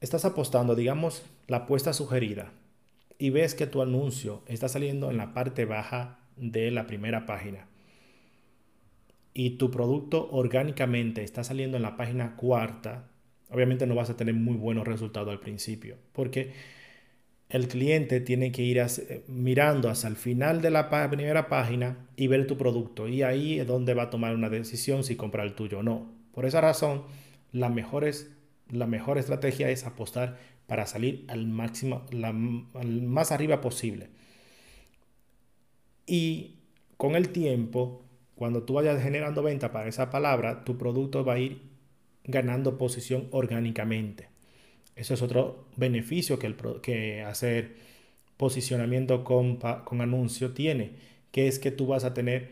estás 0.00 0.24
apostando, 0.24 0.74
digamos, 0.74 1.22
la 1.46 1.58
apuesta 1.58 1.92
sugerida 1.92 2.52
y 3.18 3.30
ves 3.30 3.54
que 3.54 3.66
tu 3.66 3.82
anuncio 3.82 4.42
está 4.46 4.68
saliendo 4.68 5.10
en 5.10 5.16
la 5.16 5.34
parte 5.34 5.64
baja 5.64 6.18
de 6.36 6.70
la 6.70 6.86
primera 6.86 7.26
página 7.26 7.68
y 9.34 9.50
tu 9.50 9.70
producto 9.70 10.28
orgánicamente 10.30 11.22
está 11.24 11.44
saliendo 11.44 11.76
en 11.76 11.82
la 11.82 11.96
página 11.96 12.36
cuarta, 12.36 13.08
obviamente 13.52 13.86
no 13.86 13.94
vas 13.94 14.10
a 14.10 14.16
tener 14.16 14.34
muy 14.34 14.56
buenos 14.56 14.86
resultados 14.86 15.30
al 15.30 15.40
principio, 15.40 15.96
porque 16.12 16.52
el 17.48 17.68
cliente 17.68 18.20
tiene 18.20 18.50
que 18.50 18.62
ir 18.62 18.82
mirando 19.26 19.90
hacia 19.90 20.08
el 20.08 20.16
final 20.16 20.62
de 20.62 20.70
la 20.70 20.88
primera 21.10 21.48
página 21.48 22.08
y 22.16 22.26
ver 22.26 22.46
tu 22.46 22.56
producto. 22.56 23.08
Y 23.08 23.22
ahí 23.22 23.60
es 23.60 23.66
donde 23.66 23.92
va 23.92 24.04
a 24.04 24.10
tomar 24.10 24.34
una 24.34 24.48
decisión 24.48 25.04
si 25.04 25.16
comprar 25.16 25.46
el 25.46 25.52
tuyo 25.52 25.80
o 25.80 25.82
no. 25.82 26.10
Por 26.32 26.46
esa 26.46 26.62
razón, 26.62 27.02
la 27.52 27.68
mejor, 27.68 28.10
la 28.70 28.86
mejor 28.86 29.18
estrategia 29.18 29.68
es 29.68 29.84
apostar 29.84 30.38
para 30.66 30.86
salir 30.86 31.26
al 31.28 31.46
máximo, 31.46 32.06
al 32.72 33.02
más 33.02 33.32
arriba 33.32 33.60
posible. 33.60 34.08
Y 36.06 36.60
con 36.96 37.16
el 37.16 37.28
tiempo, 37.28 38.06
cuando 38.34 38.62
tú 38.62 38.74
vayas 38.74 39.02
generando 39.02 39.42
venta 39.42 39.72
para 39.72 39.88
esa 39.88 40.08
palabra, 40.08 40.64
tu 40.64 40.78
producto 40.78 41.22
va 41.22 41.34
a 41.34 41.38
ir 41.38 41.71
ganando 42.24 42.78
posición 42.78 43.28
orgánicamente. 43.30 44.28
Eso 44.96 45.14
es 45.14 45.22
otro 45.22 45.66
beneficio 45.76 46.38
que, 46.38 46.46
el, 46.46 46.56
que 46.82 47.22
hacer 47.22 47.76
posicionamiento 48.36 49.24
con, 49.24 49.56
con 49.56 50.00
anuncio 50.00 50.52
tiene, 50.52 50.92
que 51.30 51.48
es 51.48 51.58
que 51.58 51.70
tú 51.70 51.86
vas 51.86 52.04
a 52.04 52.14
tener 52.14 52.50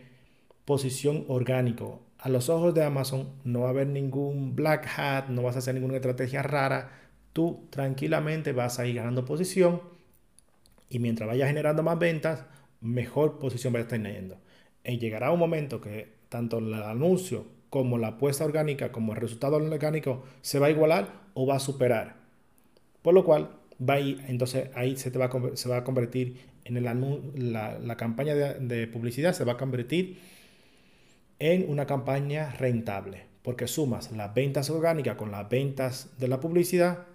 posición 0.65 1.25
orgánico. 1.27 2.01
A 2.17 2.29
los 2.29 2.49
ojos 2.49 2.73
de 2.73 2.83
Amazon 2.83 3.29
no 3.43 3.61
va 3.61 3.67
a 3.67 3.71
haber 3.71 3.87
ningún 3.87 4.55
black 4.55 4.87
hat, 4.97 5.29
no 5.29 5.43
vas 5.43 5.55
a 5.55 5.59
hacer 5.59 5.75
ninguna 5.75 5.95
estrategia 5.95 6.43
rara. 6.43 6.91
Tú 7.33 7.67
tranquilamente 7.69 8.51
vas 8.53 8.79
a 8.79 8.85
ir 8.85 8.95
ganando 8.95 9.25
posición 9.25 9.81
y 10.89 10.99
mientras 10.99 11.27
vayas 11.27 11.47
generando 11.47 11.83
más 11.83 11.97
ventas, 11.97 12.45
mejor 12.81 13.39
posición 13.39 13.73
vas 13.73 13.81
a 13.81 13.83
estar 13.83 14.01
teniendo. 14.01 14.37
Y 14.83 14.97
llegará 14.97 15.31
un 15.31 15.39
momento 15.39 15.79
que 15.79 16.15
tanto 16.29 16.57
el 16.59 16.73
anuncio 16.73 17.45
como 17.71 17.97
la 17.97 18.09
apuesta 18.09 18.43
orgánica, 18.43 18.91
como 18.91 19.13
el 19.13 19.21
resultado 19.21 19.55
orgánico, 19.55 20.23
se 20.41 20.59
va 20.59 20.67
a 20.67 20.71
igualar 20.71 21.21
o 21.33 21.47
va 21.47 21.55
a 21.55 21.59
superar. 21.59 22.17
Por 23.01 23.13
lo 23.13 23.23
cual, 23.23 23.49
va 23.81 23.97
entonces 23.97 24.69
ahí 24.75 24.97
se, 24.97 25.09
te 25.09 25.17
va, 25.17 25.25
a, 25.25 25.55
se 25.55 25.69
va 25.69 25.77
a 25.77 25.83
convertir 25.85 26.37
en 26.65 26.83
la, 26.83 27.79
la 27.79 27.97
campaña 27.97 28.35
de, 28.35 28.59
de 28.59 28.87
publicidad, 28.87 29.33
se 29.33 29.45
va 29.45 29.53
a 29.53 29.57
convertir 29.57 30.19
en 31.39 31.67
una 31.69 31.87
campaña 31.87 32.51
rentable, 32.51 33.23
porque 33.41 33.67
sumas 33.67 34.11
las 34.11 34.33
ventas 34.33 34.69
orgánicas 34.69 35.15
con 35.15 35.31
las 35.31 35.49
ventas 35.49 36.09
de 36.19 36.27
la 36.27 36.41
publicidad 36.41 37.07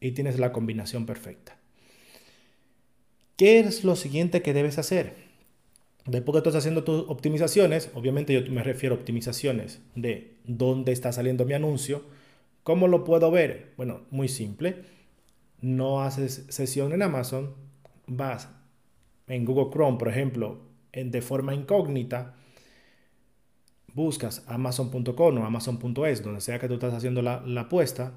y 0.00 0.12
tienes 0.12 0.38
la 0.38 0.52
combinación 0.52 1.06
perfecta. 1.06 1.56
¿Qué 3.36 3.60
es 3.60 3.84
lo 3.84 3.96
siguiente 3.96 4.42
que 4.42 4.52
debes 4.52 4.76
hacer? 4.76 5.27
Después 6.08 6.32
que 6.32 6.38
estás 6.38 6.54
haciendo 6.54 6.84
tus 6.84 7.04
optimizaciones, 7.08 7.90
obviamente 7.94 8.32
yo 8.32 8.50
me 8.50 8.62
refiero 8.62 8.94
a 8.94 8.98
optimizaciones 8.98 9.82
de 9.94 10.38
dónde 10.44 10.92
está 10.92 11.12
saliendo 11.12 11.44
mi 11.44 11.52
anuncio. 11.52 12.02
¿Cómo 12.62 12.88
lo 12.88 13.04
puedo 13.04 13.30
ver? 13.30 13.74
Bueno, 13.76 14.00
muy 14.10 14.28
simple. 14.28 14.84
No 15.60 16.00
haces 16.00 16.46
sesión 16.48 16.92
en 16.92 17.02
Amazon, 17.02 17.54
vas 18.06 18.48
en 19.26 19.44
Google 19.44 19.70
Chrome, 19.70 19.98
por 19.98 20.08
ejemplo, 20.08 20.62
en, 20.92 21.10
de 21.10 21.20
forma 21.20 21.54
incógnita, 21.54 22.36
buscas 23.92 24.44
amazon.com 24.46 25.38
o 25.38 25.44
amazon.es, 25.44 26.22
donde 26.22 26.40
sea 26.40 26.58
que 26.58 26.68
tú 26.68 26.74
estás 26.74 26.94
haciendo 26.94 27.20
la, 27.20 27.42
la 27.44 27.62
apuesta, 27.62 28.14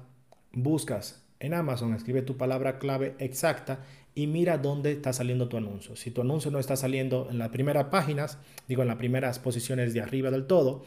buscas 0.52 1.21
en 1.42 1.54
Amazon, 1.54 1.92
escribe 1.92 2.22
tu 2.22 2.36
palabra 2.36 2.78
clave 2.78 3.16
exacta 3.18 3.80
y 4.14 4.28
mira 4.28 4.58
dónde 4.58 4.92
está 4.92 5.12
saliendo 5.12 5.48
tu 5.48 5.56
anuncio. 5.56 5.96
Si 5.96 6.12
tu 6.12 6.20
anuncio 6.20 6.52
no 6.52 6.60
está 6.60 6.76
saliendo 6.76 7.26
en 7.30 7.38
las 7.38 7.48
primeras 7.48 7.86
páginas, 7.86 8.38
digo 8.68 8.82
en 8.82 8.88
las 8.88 8.96
primeras 8.96 9.40
posiciones 9.40 9.92
de 9.92 10.00
arriba 10.00 10.30
del 10.30 10.46
todo, 10.46 10.84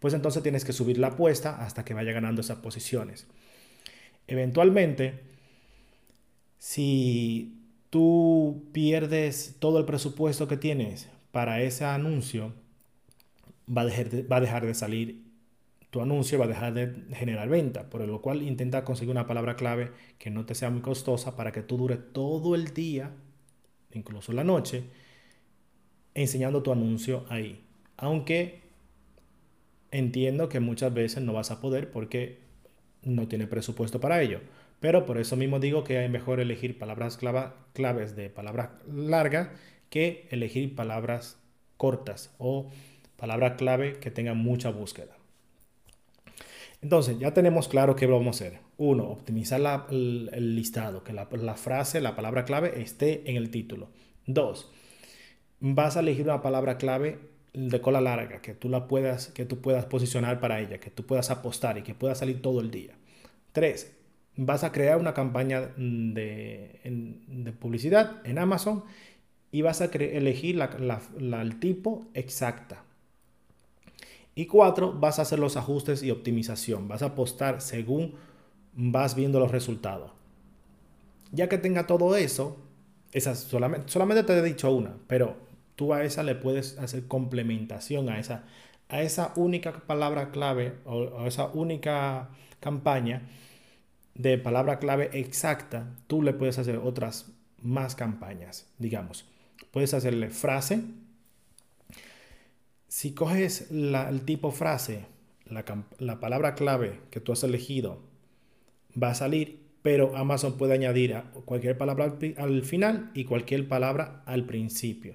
pues 0.00 0.14
entonces 0.14 0.42
tienes 0.42 0.64
que 0.64 0.72
subir 0.72 0.98
la 0.98 1.08
apuesta 1.08 1.64
hasta 1.64 1.84
que 1.84 1.94
vaya 1.94 2.10
ganando 2.10 2.40
esas 2.40 2.58
posiciones. 2.58 3.28
Eventualmente, 4.26 5.20
si 6.58 7.54
tú 7.88 8.64
pierdes 8.72 9.54
todo 9.60 9.78
el 9.78 9.84
presupuesto 9.84 10.48
que 10.48 10.56
tienes 10.56 11.08
para 11.30 11.62
ese 11.62 11.84
anuncio, 11.84 12.52
va 13.68 13.82
a 13.82 13.86
dejar 13.86 14.10
de, 14.10 14.22
va 14.24 14.38
a 14.38 14.40
dejar 14.40 14.66
de 14.66 14.74
salir 14.74 15.27
tu 15.90 16.00
anuncio 16.02 16.38
va 16.38 16.44
a 16.44 16.48
dejar 16.48 16.74
de 16.74 16.92
generar 17.14 17.48
venta, 17.48 17.88
por 17.88 18.06
lo 18.06 18.20
cual 18.20 18.42
intenta 18.42 18.84
conseguir 18.84 19.10
una 19.10 19.26
palabra 19.26 19.56
clave 19.56 19.90
que 20.18 20.30
no 20.30 20.44
te 20.44 20.54
sea 20.54 20.70
muy 20.70 20.82
costosa 20.82 21.36
para 21.36 21.52
que 21.52 21.62
tú 21.62 21.78
dure 21.78 21.96
todo 21.96 22.54
el 22.54 22.74
día, 22.74 23.12
incluso 23.92 24.32
la 24.32 24.44
noche, 24.44 24.84
enseñando 26.14 26.62
tu 26.62 26.72
anuncio 26.72 27.24
ahí. 27.28 27.64
Aunque 27.96 28.60
entiendo 29.90 30.48
que 30.48 30.60
muchas 30.60 30.92
veces 30.92 31.22
no 31.22 31.32
vas 31.32 31.50
a 31.50 31.60
poder 31.60 31.90
porque 31.90 32.38
no 33.02 33.28
tiene 33.28 33.46
presupuesto 33.46 34.00
para 34.00 34.20
ello. 34.22 34.40
Pero 34.80 35.06
por 35.06 35.18
eso 35.18 35.36
mismo 35.36 35.58
digo 35.58 35.84
que 35.84 36.04
es 36.04 36.10
mejor 36.10 36.40
elegir 36.40 36.78
palabras 36.78 37.18
claves 37.72 38.14
de 38.14 38.30
palabras 38.30 38.70
largas 38.86 39.48
que 39.90 40.28
elegir 40.30 40.74
palabras 40.76 41.38
cortas 41.76 42.34
o 42.38 42.70
palabras 43.16 43.54
clave 43.56 43.98
que 43.98 44.10
tengan 44.10 44.36
mucha 44.36 44.70
búsqueda. 44.70 45.17
Entonces, 46.80 47.18
ya 47.18 47.34
tenemos 47.34 47.68
claro 47.68 47.96
qué 47.96 48.06
vamos 48.06 48.40
a 48.40 48.46
hacer. 48.46 48.60
Uno, 48.76 49.04
optimizar 49.04 49.86
el, 49.90 50.54
listado, 50.54 51.02
que 51.02 51.12
la, 51.12 51.26
frase, 51.56 52.00
la 52.00 52.14
palabra 52.14 52.44
clave 52.44 52.80
esté 52.80 53.28
en 53.28 53.36
el 53.36 53.50
título. 53.50 53.88
Dos, 54.26 54.70
vas 55.60 55.96
a 55.96 56.00
elegir 56.00 56.24
una 56.24 56.42
palabra 56.42 56.78
clave 56.78 57.18
de 57.52 57.80
cola 57.80 58.00
larga, 58.00 58.40
que 58.40 58.54
tú 58.54 58.68
la 58.68 58.86
puedas, 58.86 59.28
que 59.28 59.44
tú 59.44 59.60
puedas 59.60 59.86
posicionar 59.86 60.38
para 60.40 60.60
ella, 60.60 60.78
que 60.78 60.90
tú 60.90 61.04
puedas 61.04 61.30
apostar 61.30 61.78
y 61.78 61.82
que 61.82 61.94
pueda 61.94 62.14
salir 62.14 62.40
todo 62.40 62.60
el 62.60 62.70
día. 62.70 62.94
Tres, 63.52 63.96
vas 64.36 64.62
a 64.62 64.70
crear 64.70 64.98
una 64.98 65.14
campaña 65.14 65.72
de, 65.76 67.54
publicidad 67.58 68.24
en 68.24 68.38
Amazon 68.38 68.84
y 69.50 69.62
vas 69.62 69.80
a 69.80 69.86
elegir 69.86 70.54
la, 70.56 71.00
el 71.42 71.58
tipo 71.58 72.06
exacta. 72.14 72.84
Y 74.38 74.46
cuatro, 74.46 74.92
vas 74.92 75.18
a 75.18 75.22
hacer 75.22 75.40
los 75.40 75.56
ajustes 75.56 76.04
y 76.04 76.12
optimización. 76.12 76.86
Vas 76.86 77.02
a 77.02 77.06
apostar 77.06 77.60
según 77.60 78.14
vas 78.72 79.16
viendo 79.16 79.40
los 79.40 79.50
resultados. 79.50 80.12
Ya 81.32 81.48
que 81.48 81.58
tenga 81.58 81.88
todo 81.88 82.14
eso, 82.14 82.56
esas 83.10 83.40
solamente, 83.40 83.88
solamente 83.90 84.22
te 84.22 84.38
he 84.38 84.42
dicho 84.44 84.70
una, 84.70 84.94
pero 85.08 85.36
tú 85.74 85.92
a 85.92 86.04
esa 86.04 86.22
le 86.22 86.36
puedes 86.36 86.78
hacer 86.78 87.08
complementación 87.08 88.10
a 88.10 88.20
esa, 88.20 88.44
a 88.88 89.02
esa 89.02 89.32
única 89.34 89.72
palabra 89.72 90.30
clave 90.30 90.74
o, 90.84 91.18
a 91.18 91.26
esa 91.26 91.48
única 91.48 92.28
campaña 92.60 93.22
de 94.14 94.38
palabra 94.38 94.78
clave 94.78 95.10
exacta, 95.14 95.96
tú 96.06 96.22
le 96.22 96.32
puedes 96.32 96.60
hacer 96.60 96.76
otras 96.76 97.32
más 97.60 97.96
campañas, 97.96 98.68
digamos. 98.78 99.28
Puedes 99.72 99.94
hacerle 99.94 100.30
frase. 100.30 100.84
Si 102.98 103.12
coges 103.12 103.70
el 103.70 104.22
tipo 104.22 104.50
frase, 104.50 105.06
la, 105.44 105.64
la 106.00 106.18
palabra 106.18 106.56
clave 106.56 106.98
que 107.12 107.20
tú 107.20 107.30
has 107.30 107.44
elegido 107.44 108.00
va 109.00 109.10
a 109.10 109.14
salir 109.14 109.68
pero 109.82 110.16
Amazon 110.16 110.58
puede 110.58 110.74
añadir 110.74 111.16
cualquier 111.44 111.78
palabra 111.78 112.12
al 112.36 112.62
final 112.64 113.12
y 113.14 113.24
cualquier 113.24 113.68
palabra 113.68 114.22
al 114.26 114.44
principio. 114.44 115.14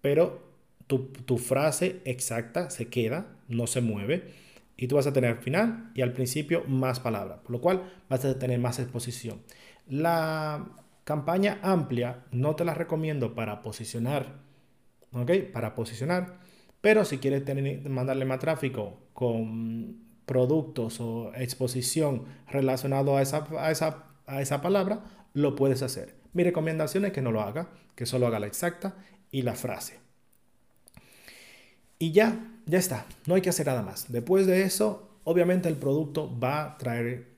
Pero 0.00 0.42
tu, 0.86 1.38
frase 1.38 2.00
exacta 2.06 2.70
se 2.70 2.88
queda, 2.88 3.26
no 3.48 3.66
se 3.66 3.82
mueve, 3.82 4.32
y 4.76 4.88
tú 4.88 4.96
vas 4.96 5.06
a 5.06 5.12
tener 5.12 5.30
al 5.30 5.42
final 5.42 5.92
y 5.94 6.00
al 6.00 6.12
principio 6.12 6.64
más 6.66 7.00
palabras, 7.00 7.40
por 7.40 7.50
lo 7.52 7.60
cual 7.60 7.82
vas 8.08 8.24
a 8.24 8.38
tener 8.38 8.58
más 8.58 8.78
exposición. 8.78 9.42
La 9.86 10.66
campaña 11.04 11.58
amplia 11.62 12.24
no 12.32 12.56
te 12.56 12.64
la 12.64 12.74
recomiendo 12.74 13.34
para 13.34 13.62
posicionar, 13.62 14.40
¿ok? 15.12 15.30
Para 15.52 15.74
posicionar, 15.74 16.40
pero 16.84 17.06
si 17.06 17.16
quieres 17.16 17.44
mandarle 17.88 18.26
más 18.26 18.40
tráfico 18.40 18.98
con 19.14 20.00
productos 20.26 21.00
o 21.00 21.32
exposición 21.34 22.26
relacionado 22.46 23.16
a 23.16 23.22
esa, 23.22 23.46
a 24.26 24.42
esa 24.42 24.60
palabra, 24.60 25.00
lo 25.32 25.56
puedes 25.56 25.80
hacer. 25.80 26.14
Mi 26.34 26.44
recomendación 26.44 27.06
es 27.06 27.12
que 27.14 27.22
no 27.22 27.32
lo 27.32 27.40
haga, 27.40 27.70
que 27.94 28.04
solo 28.04 28.26
haga 28.26 28.38
la 28.38 28.48
exacta 28.48 28.96
y 29.30 29.40
la 29.40 29.54
frase. 29.54 29.98
Y 31.98 32.12
ya, 32.12 32.52
ya 32.66 32.78
está, 32.78 33.06
no 33.24 33.34
hay 33.34 33.40
que 33.40 33.48
hacer 33.48 33.64
nada 33.64 33.80
más. 33.80 34.12
Después 34.12 34.46
de 34.46 34.64
eso, 34.64 35.08
obviamente 35.24 35.70
el 35.70 35.76
producto 35.76 36.38
va 36.38 36.64
a 36.64 36.76
traer 36.76 37.28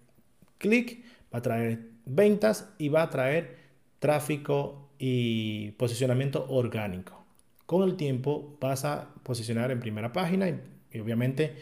clic, 0.59 1.05
va 1.33 1.39
a 1.39 1.43
traer 1.43 1.93
ventas 2.05 2.69
y 2.79 2.89
va 2.89 3.03
a 3.03 3.11
traer 3.11 3.59
tráfico 4.01 4.91
y 4.99 5.71
posicionamiento 5.79 6.47
orgánico. 6.49 7.26
Con 7.67 7.83
el 7.83 7.97
tiempo 7.97 8.57
vas 8.61 8.85
a 8.85 9.09
posicionar 9.23 9.71
en 9.71 9.81
primera 9.81 10.13
página 10.13 10.49
y 10.49 10.99
obviamente 10.99 11.57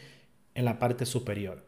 en 0.55 0.65
la 0.65 0.79
parte 0.79 1.07
superior. 1.07 1.65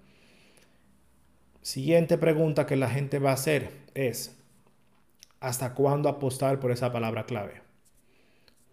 Siguiente 1.63 2.17
pregunta 2.17 2.67
que 2.67 2.77
la 2.77 2.89
gente 2.89 3.19
va 3.19 3.31
a 3.31 3.35
hacer 3.35 3.73
es, 3.95 4.37
¿hasta 5.41 5.75
cuándo 5.75 6.09
apostar 6.09 6.61
por 6.61 6.71
esa 6.71 6.93
palabra 6.93 7.27
clave? 7.27 7.63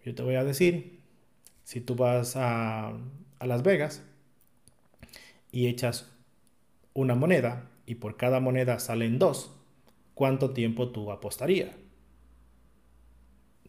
Yo 0.05 0.13
te 0.13 0.21
voy 0.21 0.35
a 0.35 0.43
decir, 0.43 0.99
si 1.63 1.81
tú 1.81 1.95
vas 1.95 2.35
a, 2.35 2.93
Las 3.39 3.63
Vegas 3.63 4.03
y 5.51 5.67
echas 5.67 6.09
una 6.93 7.15
moneda 7.15 7.69
y 7.85 7.95
por 7.95 8.15
cada 8.15 8.39
moneda 8.39 8.79
salen 8.79 9.17
dos, 9.17 9.51
¿cuánto 10.13 10.51
tiempo 10.51 10.89
tú 10.89 11.11
apostarías? 11.11 11.82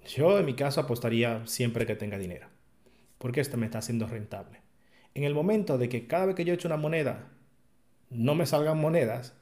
Yo 0.06 0.38
en 0.38 0.46
mi 0.46 0.54
caso 0.54 0.80
apostaría 0.80 1.46
siempre 1.46 1.86
que 1.86 1.96
tenga 1.96 2.18
dinero, 2.18 2.48
porque 3.18 3.40
esto 3.40 3.56
me 3.56 3.66
está 3.66 3.78
haciendo 3.78 4.06
rentable 4.06 4.64
en 5.14 5.24
el 5.24 5.34
momento 5.34 5.78
de 5.78 5.88
que 5.88 6.06
cada 6.06 6.26
vez 6.26 6.34
que 6.34 6.44
yo 6.44 6.52
echo 6.52 6.68
una 6.68 6.76
moneda 6.76 7.28
no 8.10 8.34
me 8.34 8.46
salgan 8.46 8.80
monedas, 8.80 9.34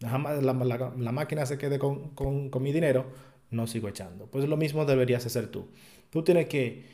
jamás 0.00 0.42
la, 0.42 0.52
máquina 0.52 1.46
se 1.46 1.58
quede 1.58 1.78
con, 1.78 2.50
mi 2.60 2.72
dinero, 2.72 3.06
no 3.50 3.66
sigo 3.66 3.88
echando. 3.88 4.26
Pues 4.26 4.48
lo 4.48 4.56
mismo 4.56 4.84
deberías 4.84 5.26
hacer 5.26 5.48
tú. 5.48 5.68
Tú 6.10 6.22
tienes 6.22 6.46
que 6.46 6.86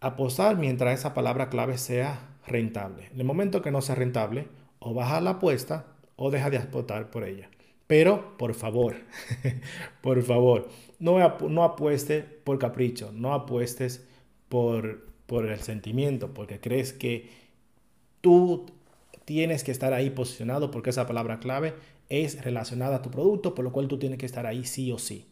apostar 0.00 0.56
mientras 0.56 0.98
esa 0.98 1.14
palabra 1.14 1.50
clave 1.50 1.78
sea 1.78 2.36
rentable. 2.46 3.08
En 3.12 3.20
el 3.20 3.26
momento 3.26 3.62
que 3.62 3.70
no 3.70 3.80
sea 3.80 3.94
rentable, 3.96 4.48
o 4.78 4.94
baja 4.94 5.20
la 5.20 5.30
apuesta 5.30 5.86
o 6.16 6.30
deja 6.30 6.50
de 6.50 6.58
apostar 6.58 7.10
por 7.10 7.24
ella. 7.24 7.50
Pero, 7.86 8.36
por 8.38 8.54
favor, 8.54 8.96
por 10.02 10.22
favor, 10.22 10.68
no, 10.98 11.18
no 11.48 11.64
apuestes 11.64 12.24
por 12.44 12.58
capricho, 12.58 13.12
no 13.12 13.34
apuestes 13.34 14.06
por, 14.48 15.06
por 15.26 15.46
el 15.46 15.60
sentimiento, 15.60 16.32
porque 16.32 16.60
crees 16.60 16.92
que 16.92 17.28
tú 18.20 18.66
tienes 19.24 19.64
que 19.64 19.72
estar 19.72 19.92
ahí 19.92 20.10
posicionado 20.10 20.70
porque 20.70 20.90
esa 20.90 21.06
palabra 21.06 21.40
clave 21.40 21.74
es 22.08 22.42
relacionada 22.44 22.96
a 22.96 23.02
tu 23.02 23.10
producto, 23.10 23.54
por 23.54 23.64
lo 23.64 23.72
cual 23.72 23.88
tú 23.88 23.98
tienes 23.98 24.18
que 24.18 24.26
estar 24.26 24.46
ahí 24.46 24.64
sí 24.64 24.92
o 24.92 24.98
sí. 24.98 25.26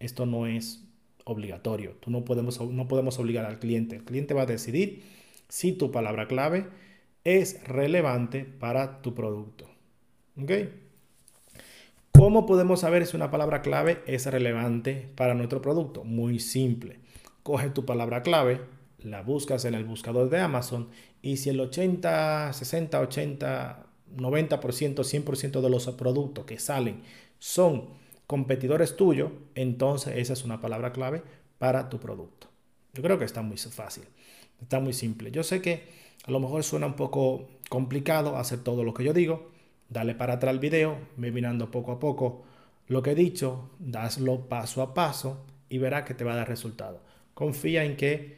Esto 0.00 0.26
no 0.26 0.46
es 0.46 0.84
obligatorio. 1.24 1.92
Tú 2.00 2.10
no 2.10 2.24
podemos, 2.24 2.60
no 2.60 2.88
podemos 2.88 3.18
obligar 3.18 3.46
al 3.46 3.58
cliente. 3.58 3.96
El 3.96 4.04
cliente 4.04 4.34
va 4.34 4.42
a 4.42 4.46
decidir 4.46 5.02
si 5.48 5.72
tu 5.72 5.90
palabra 5.90 6.28
clave 6.28 6.66
es 7.24 7.62
relevante 7.66 8.44
para 8.44 9.02
tu 9.02 9.14
producto. 9.14 9.68
¿Ok? 10.40 10.50
¿Cómo 12.16 12.46
podemos 12.46 12.80
saber 12.80 13.06
si 13.06 13.16
una 13.16 13.32
palabra 13.32 13.60
clave 13.60 14.00
es 14.06 14.24
relevante 14.26 15.10
para 15.16 15.34
nuestro 15.34 15.60
producto? 15.60 16.04
Muy 16.04 16.38
simple. 16.38 17.00
Coge 17.42 17.70
tu 17.70 17.84
palabra 17.84 18.22
clave, 18.22 18.60
la 19.00 19.22
buscas 19.22 19.64
en 19.64 19.74
el 19.74 19.84
buscador 19.84 20.30
de 20.30 20.38
Amazon 20.38 20.88
y 21.22 21.38
si 21.38 21.50
el 21.50 21.58
80, 21.58 22.52
60, 22.52 23.00
80, 23.00 23.86
90%, 24.16 24.94
100% 24.94 25.60
de 25.60 25.68
los 25.68 25.88
productos 25.88 26.44
que 26.44 26.60
salen 26.60 27.02
son 27.40 27.88
competidores 28.28 28.96
tuyos, 28.96 29.32
entonces 29.56 30.14
esa 30.16 30.34
es 30.34 30.44
una 30.44 30.60
palabra 30.60 30.92
clave 30.92 31.20
para 31.58 31.90
tu 31.90 31.98
producto. 31.98 32.46
Yo 32.94 33.02
creo 33.02 33.18
que 33.18 33.24
está 33.24 33.42
muy 33.42 33.58
fácil, 33.58 34.04
está 34.62 34.78
muy 34.78 34.92
simple. 34.92 35.32
Yo 35.32 35.42
sé 35.42 35.60
que 35.60 35.82
a 36.24 36.30
lo 36.30 36.38
mejor 36.38 36.62
suena 36.62 36.86
un 36.86 36.94
poco 36.94 37.48
complicado 37.68 38.36
hacer 38.36 38.60
todo 38.60 38.84
lo 38.84 38.94
que 38.94 39.02
yo 39.02 39.12
digo. 39.12 39.50
Dale 39.94 40.16
para 40.16 40.34
atrás 40.34 40.50
al 40.50 40.58
video, 40.58 40.98
ve 41.16 41.30
mirando 41.30 41.70
poco 41.70 41.92
a 41.92 42.00
poco 42.00 42.42
lo 42.88 43.00
que 43.00 43.12
he 43.12 43.14
dicho, 43.14 43.70
daslo 43.78 44.48
paso 44.48 44.82
a 44.82 44.92
paso 44.92 45.46
y 45.68 45.78
verás 45.78 46.02
que 46.02 46.14
te 46.14 46.24
va 46.24 46.32
a 46.32 46.36
dar 46.36 46.48
resultado. 46.48 47.00
Confía 47.32 47.84
en 47.84 47.96
que 47.96 48.36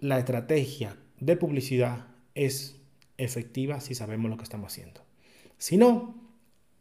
la 0.00 0.18
estrategia 0.18 0.96
de 1.20 1.36
publicidad 1.36 2.06
es 2.34 2.82
efectiva 3.18 3.78
si 3.78 3.94
sabemos 3.94 4.32
lo 4.32 4.36
que 4.36 4.42
estamos 4.42 4.72
haciendo. 4.72 5.02
Si 5.58 5.76
no, 5.76 6.16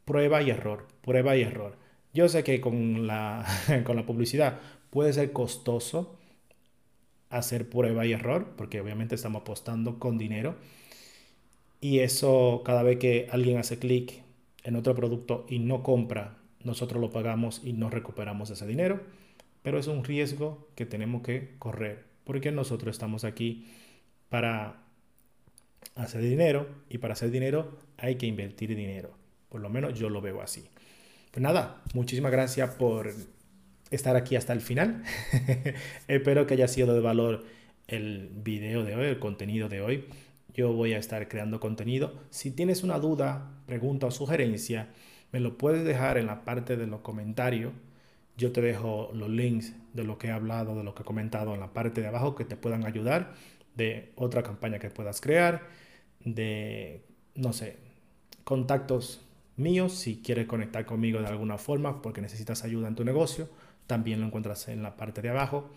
prueba 0.06 0.42
y 0.42 0.50
error, 0.50 0.88
prueba 1.04 1.38
y 1.38 1.44
error. 1.44 1.78
Yo 2.16 2.30
sé 2.30 2.44
que 2.44 2.62
con 2.62 3.06
la, 3.06 3.46
con 3.86 3.96
la 3.96 4.08
publicidad 4.08 4.60
puede 4.90 5.14
ser 5.14 5.34
costoso 5.34 6.18
hacer 7.30 7.70
prueba 7.70 8.08
y 8.08 8.14
error, 8.14 8.56
porque 8.58 8.82
obviamente 8.82 9.14
estamos 9.14 9.44
apostando 9.44 10.00
con 10.00 10.18
dinero. 10.18 10.56
Y 11.82 12.00
eso 12.00 12.62
cada 12.64 12.84
vez 12.84 13.00
que 13.00 13.28
alguien 13.32 13.58
hace 13.58 13.80
clic 13.80 14.22
en 14.64 14.76
otro 14.76 14.96
producto 14.96 15.46
y 15.50 15.60
no 15.60 15.84
compra, 15.84 16.38
nosotros 16.64 17.02
lo 17.02 17.10
pagamos 17.10 17.62
y 17.64 17.74
no 17.74 17.90
recuperamos 17.90 18.52
ese 18.52 18.68
dinero. 18.68 19.02
Pero 19.64 19.80
es 19.80 19.88
un 19.88 20.04
riesgo 20.04 20.70
que 20.76 20.86
tenemos 20.86 21.24
que 21.24 21.56
correr 21.60 22.06
porque 22.24 22.52
nosotros 22.52 22.96
estamos 22.96 23.24
aquí 23.24 23.66
para 24.30 24.78
hacer 25.96 26.22
dinero 26.22 26.68
y 26.90 27.00
para 27.00 27.14
hacer 27.14 27.32
dinero 27.32 27.78
hay 27.98 28.16
que 28.16 28.28
invertir 28.28 28.76
dinero. 28.76 29.12
Por 29.50 29.62
lo 29.62 29.70
menos 29.70 29.98
yo 30.00 30.10
lo 30.10 30.22
veo 30.22 30.42
así. 30.42 30.64
Pues 31.32 31.42
nada, 31.42 31.82
muchísimas 31.94 32.32
gracias 32.32 32.70
por 32.76 33.12
estar 33.90 34.16
aquí 34.16 34.36
hasta 34.36 34.54
el 34.54 34.62
final. 34.62 35.04
Espero 36.08 36.48
que 36.48 36.54
haya 36.54 36.68
sido 36.68 36.94
de 36.94 37.02
valor 37.02 37.44
el 37.88 38.30
video 38.34 38.84
de 38.84 38.96
hoy, 38.96 39.06
el 39.08 39.20
contenido 39.20 39.68
de 39.68 39.82
hoy. 39.82 40.06
Yo 40.62 40.74
voy 40.74 40.94
a 40.94 41.00
estar 41.00 41.28
creando 41.28 41.60
contenido. 41.60 42.14
Si 42.30 42.52
tienes 42.52 42.84
una 42.84 43.00
duda, 43.00 43.50
pregunta 43.66 44.06
o 44.06 44.12
sugerencia, 44.12 44.90
me 45.32 45.40
lo 45.40 45.58
puedes 45.58 45.84
dejar 45.84 46.20
en 46.20 46.28
la 46.28 46.46
parte 46.46 46.78
de 46.78 46.86
los 46.86 47.02
comentarios 47.02 47.74
yo 48.38 48.52
te 48.52 48.62
dejo 48.62 49.12
los 49.14 49.30
links 49.30 49.74
de 49.94 50.04
lo 50.04 50.18
que 50.18 50.28
he 50.28 50.32
hablado, 50.32 50.76
de 50.76 50.84
lo 50.84 50.96
que 50.96 51.04
he 51.04 51.06
comentado 51.06 51.54
en 51.54 51.60
la 51.60 51.74
parte 51.74 52.02
de 52.02 52.08
abajo 52.08 52.36
que 52.36 52.46
te 52.46 52.56
puedan 52.56 52.86
ayudar, 52.86 53.34
de 53.76 54.12
otra 54.16 54.44
campaña 54.44 54.80
que 54.80 54.90
puedas 54.90 55.22
crear, 55.22 55.68
de, 56.20 57.06
no 57.36 57.54
sé, 57.54 57.78
contactos 58.44 59.22
míos 59.58 59.94
si 59.94 60.22
quieres 60.22 60.48
conectar 60.48 60.86
conmigo 60.86 61.20
de 61.20 61.28
alguna 61.28 61.58
forma 61.58 62.02
porque 62.02 62.22
necesitas 62.22 62.64
ayuda 62.64 62.88
en 62.88 62.96
tu 62.96 63.04
negocio. 63.04 63.50
También 63.88 64.22
lo 64.22 64.28
encuentras 64.28 64.68
en 64.70 64.84
la 64.84 64.96
parte 64.96 65.22
de 65.22 65.30
abajo. 65.30 65.70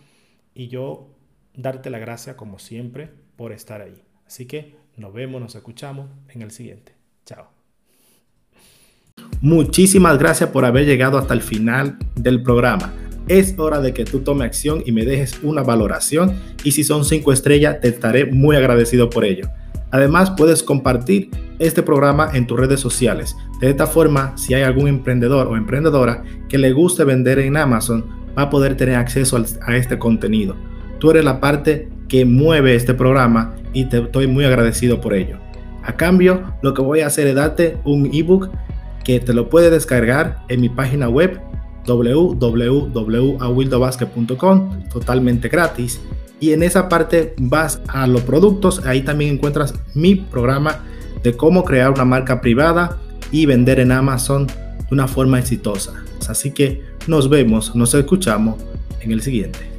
Y 0.53 0.67
yo 0.67 1.09
darte 1.53 1.89
la 1.89 1.99
gracia 1.99 2.37
como 2.37 2.59
siempre 2.59 3.09
por 3.35 3.51
estar 3.51 3.81
ahí. 3.81 4.01
Así 4.25 4.45
que 4.45 4.75
nos 4.97 5.13
vemos, 5.13 5.41
nos 5.41 5.55
escuchamos 5.55 6.09
en 6.29 6.41
el 6.41 6.51
siguiente. 6.51 6.93
Chao. 7.25 7.47
Muchísimas 9.41 10.17
gracias 10.17 10.49
por 10.49 10.65
haber 10.65 10.85
llegado 10.85 11.17
hasta 11.17 11.33
el 11.33 11.41
final 11.41 11.97
del 12.15 12.41
programa. 12.41 12.93
Es 13.27 13.57
hora 13.57 13.81
de 13.81 13.93
que 13.93 14.05
tú 14.05 14.19
tomes 14.19 14.45
acción 14.45 14.83
y 14.85 14.91
me 14.91 15.05
dejes 15.05 15.39
una 15.41 15.63
valoración 15.63 16.39
y 16.63 16.71
si 16.71 16.83
son 16.83 17.05
cinco 17.05 17.33
estrellas 17.33 17.79
te 17.81 17.87
estaré 17.87 18.25
muy 18.25 18.55
agradecido 18.55 19.09
por 19.09 19.25
ello. 19.25 19.49
Además 19.91 20.31
puedes 20.31 20.61
compartir 20.61 21.29
este 21.57 21.81
programa 21.81 22.29
en 22.33 22.47
tus 22.47 22.59
redes 22.59 22.79
sociales. 22.79 23.35
De 23.61 23.69
esta 23.69 23.87
forma, 23.87 24.37
si 24.37 24.53
hay 24.53 24.63
algún 24.63 24.87
emprendedor 24.87 25.47
o 25.47 25.55
emprendedora 25.55 26.23
que 26.49 26.57
le 26.57 26.73
guste 26.73 27.03
vender 27.03 27.39
en 27.39 27.57
Amazon, 27.57 28.05
va 28.37 28.43
a 28.43 28.49
poder 28.49 28.75
tener 28.75 28.95
acceso 28.95 29.41
a 29.61 29.75
este 29.75 29.97
contenido. 29.97 30.55
Tú 30.99 31.11
eres 31.11 31.23
la 31.23 31.39
parte 31.39 31.89
que 32.07 32.25
mueve 32.25 32.75
este 32.75 32.93
programa 32.93 33.55
y 33.73 33.85
te 33.85 33.99
estoy 33.99 34.27
muy 34.27 34.43
agradecido 34.45 35.01
por 35.01 35.13
ello. 35.13 35.37
A 35.83 35.95
cambio, 35.95 36.53
lo 36.61 36.73
que 36.73 36.81
voy 36.81 37.01
a 37.01 37.07
hacer 37.07 37.27
es 37.27 37.35
darte 37.35 37.77
un 37.83 38.09
ebook 38.13 38.49
que 39.03 39.19
te 39.19 39.33
lo 39.33 39.49
puedes 39.49 39.71
descargar 39.71 40.37
en 40.49 40.61
mi 40.61 40.69
página 40.69 41.09
web 41.09 41.41
www.awildobasket.com 41.85 44.83
totalmente 44.89 45.49
gratis. 45.49 45.99
Y 46.39 46.53
en 46.53 46.63
esa 46.63 46.89
parte 46.89 47.35
vas 47.37 47.79
a 47.87 48.07
los 48.07 48.23
productos 48.23 48.83
ahí 48.85 49.01
también 49.01 49.35
encuentras 49.35 49.75
mi 49.93 50.15
programa 50.15 50.83
de 51.23 51.37
cómo 51.37 51.63
crear 51.63 51.91
una 51.91 52.03
marca 52.05 52.41
privada 52.41 52.97
y 53.31 53.45
vender 53.45 53.79
en 53.79 53.91
Amazon 53.91 54.47
de 54.47 54.53
una 54.91 55.07
forma 55.07 55.37
exitosa. 55.39 55.93
Así 56.27 56.49
que 56.51 56.81
nos 57.07 57.29
vemos 57.29 57.75
nos 57.75 57.93
escuchamos 57.93 58.55
en 59.01 59.11
el 59.11 59.21
siguiente 59.21 59.74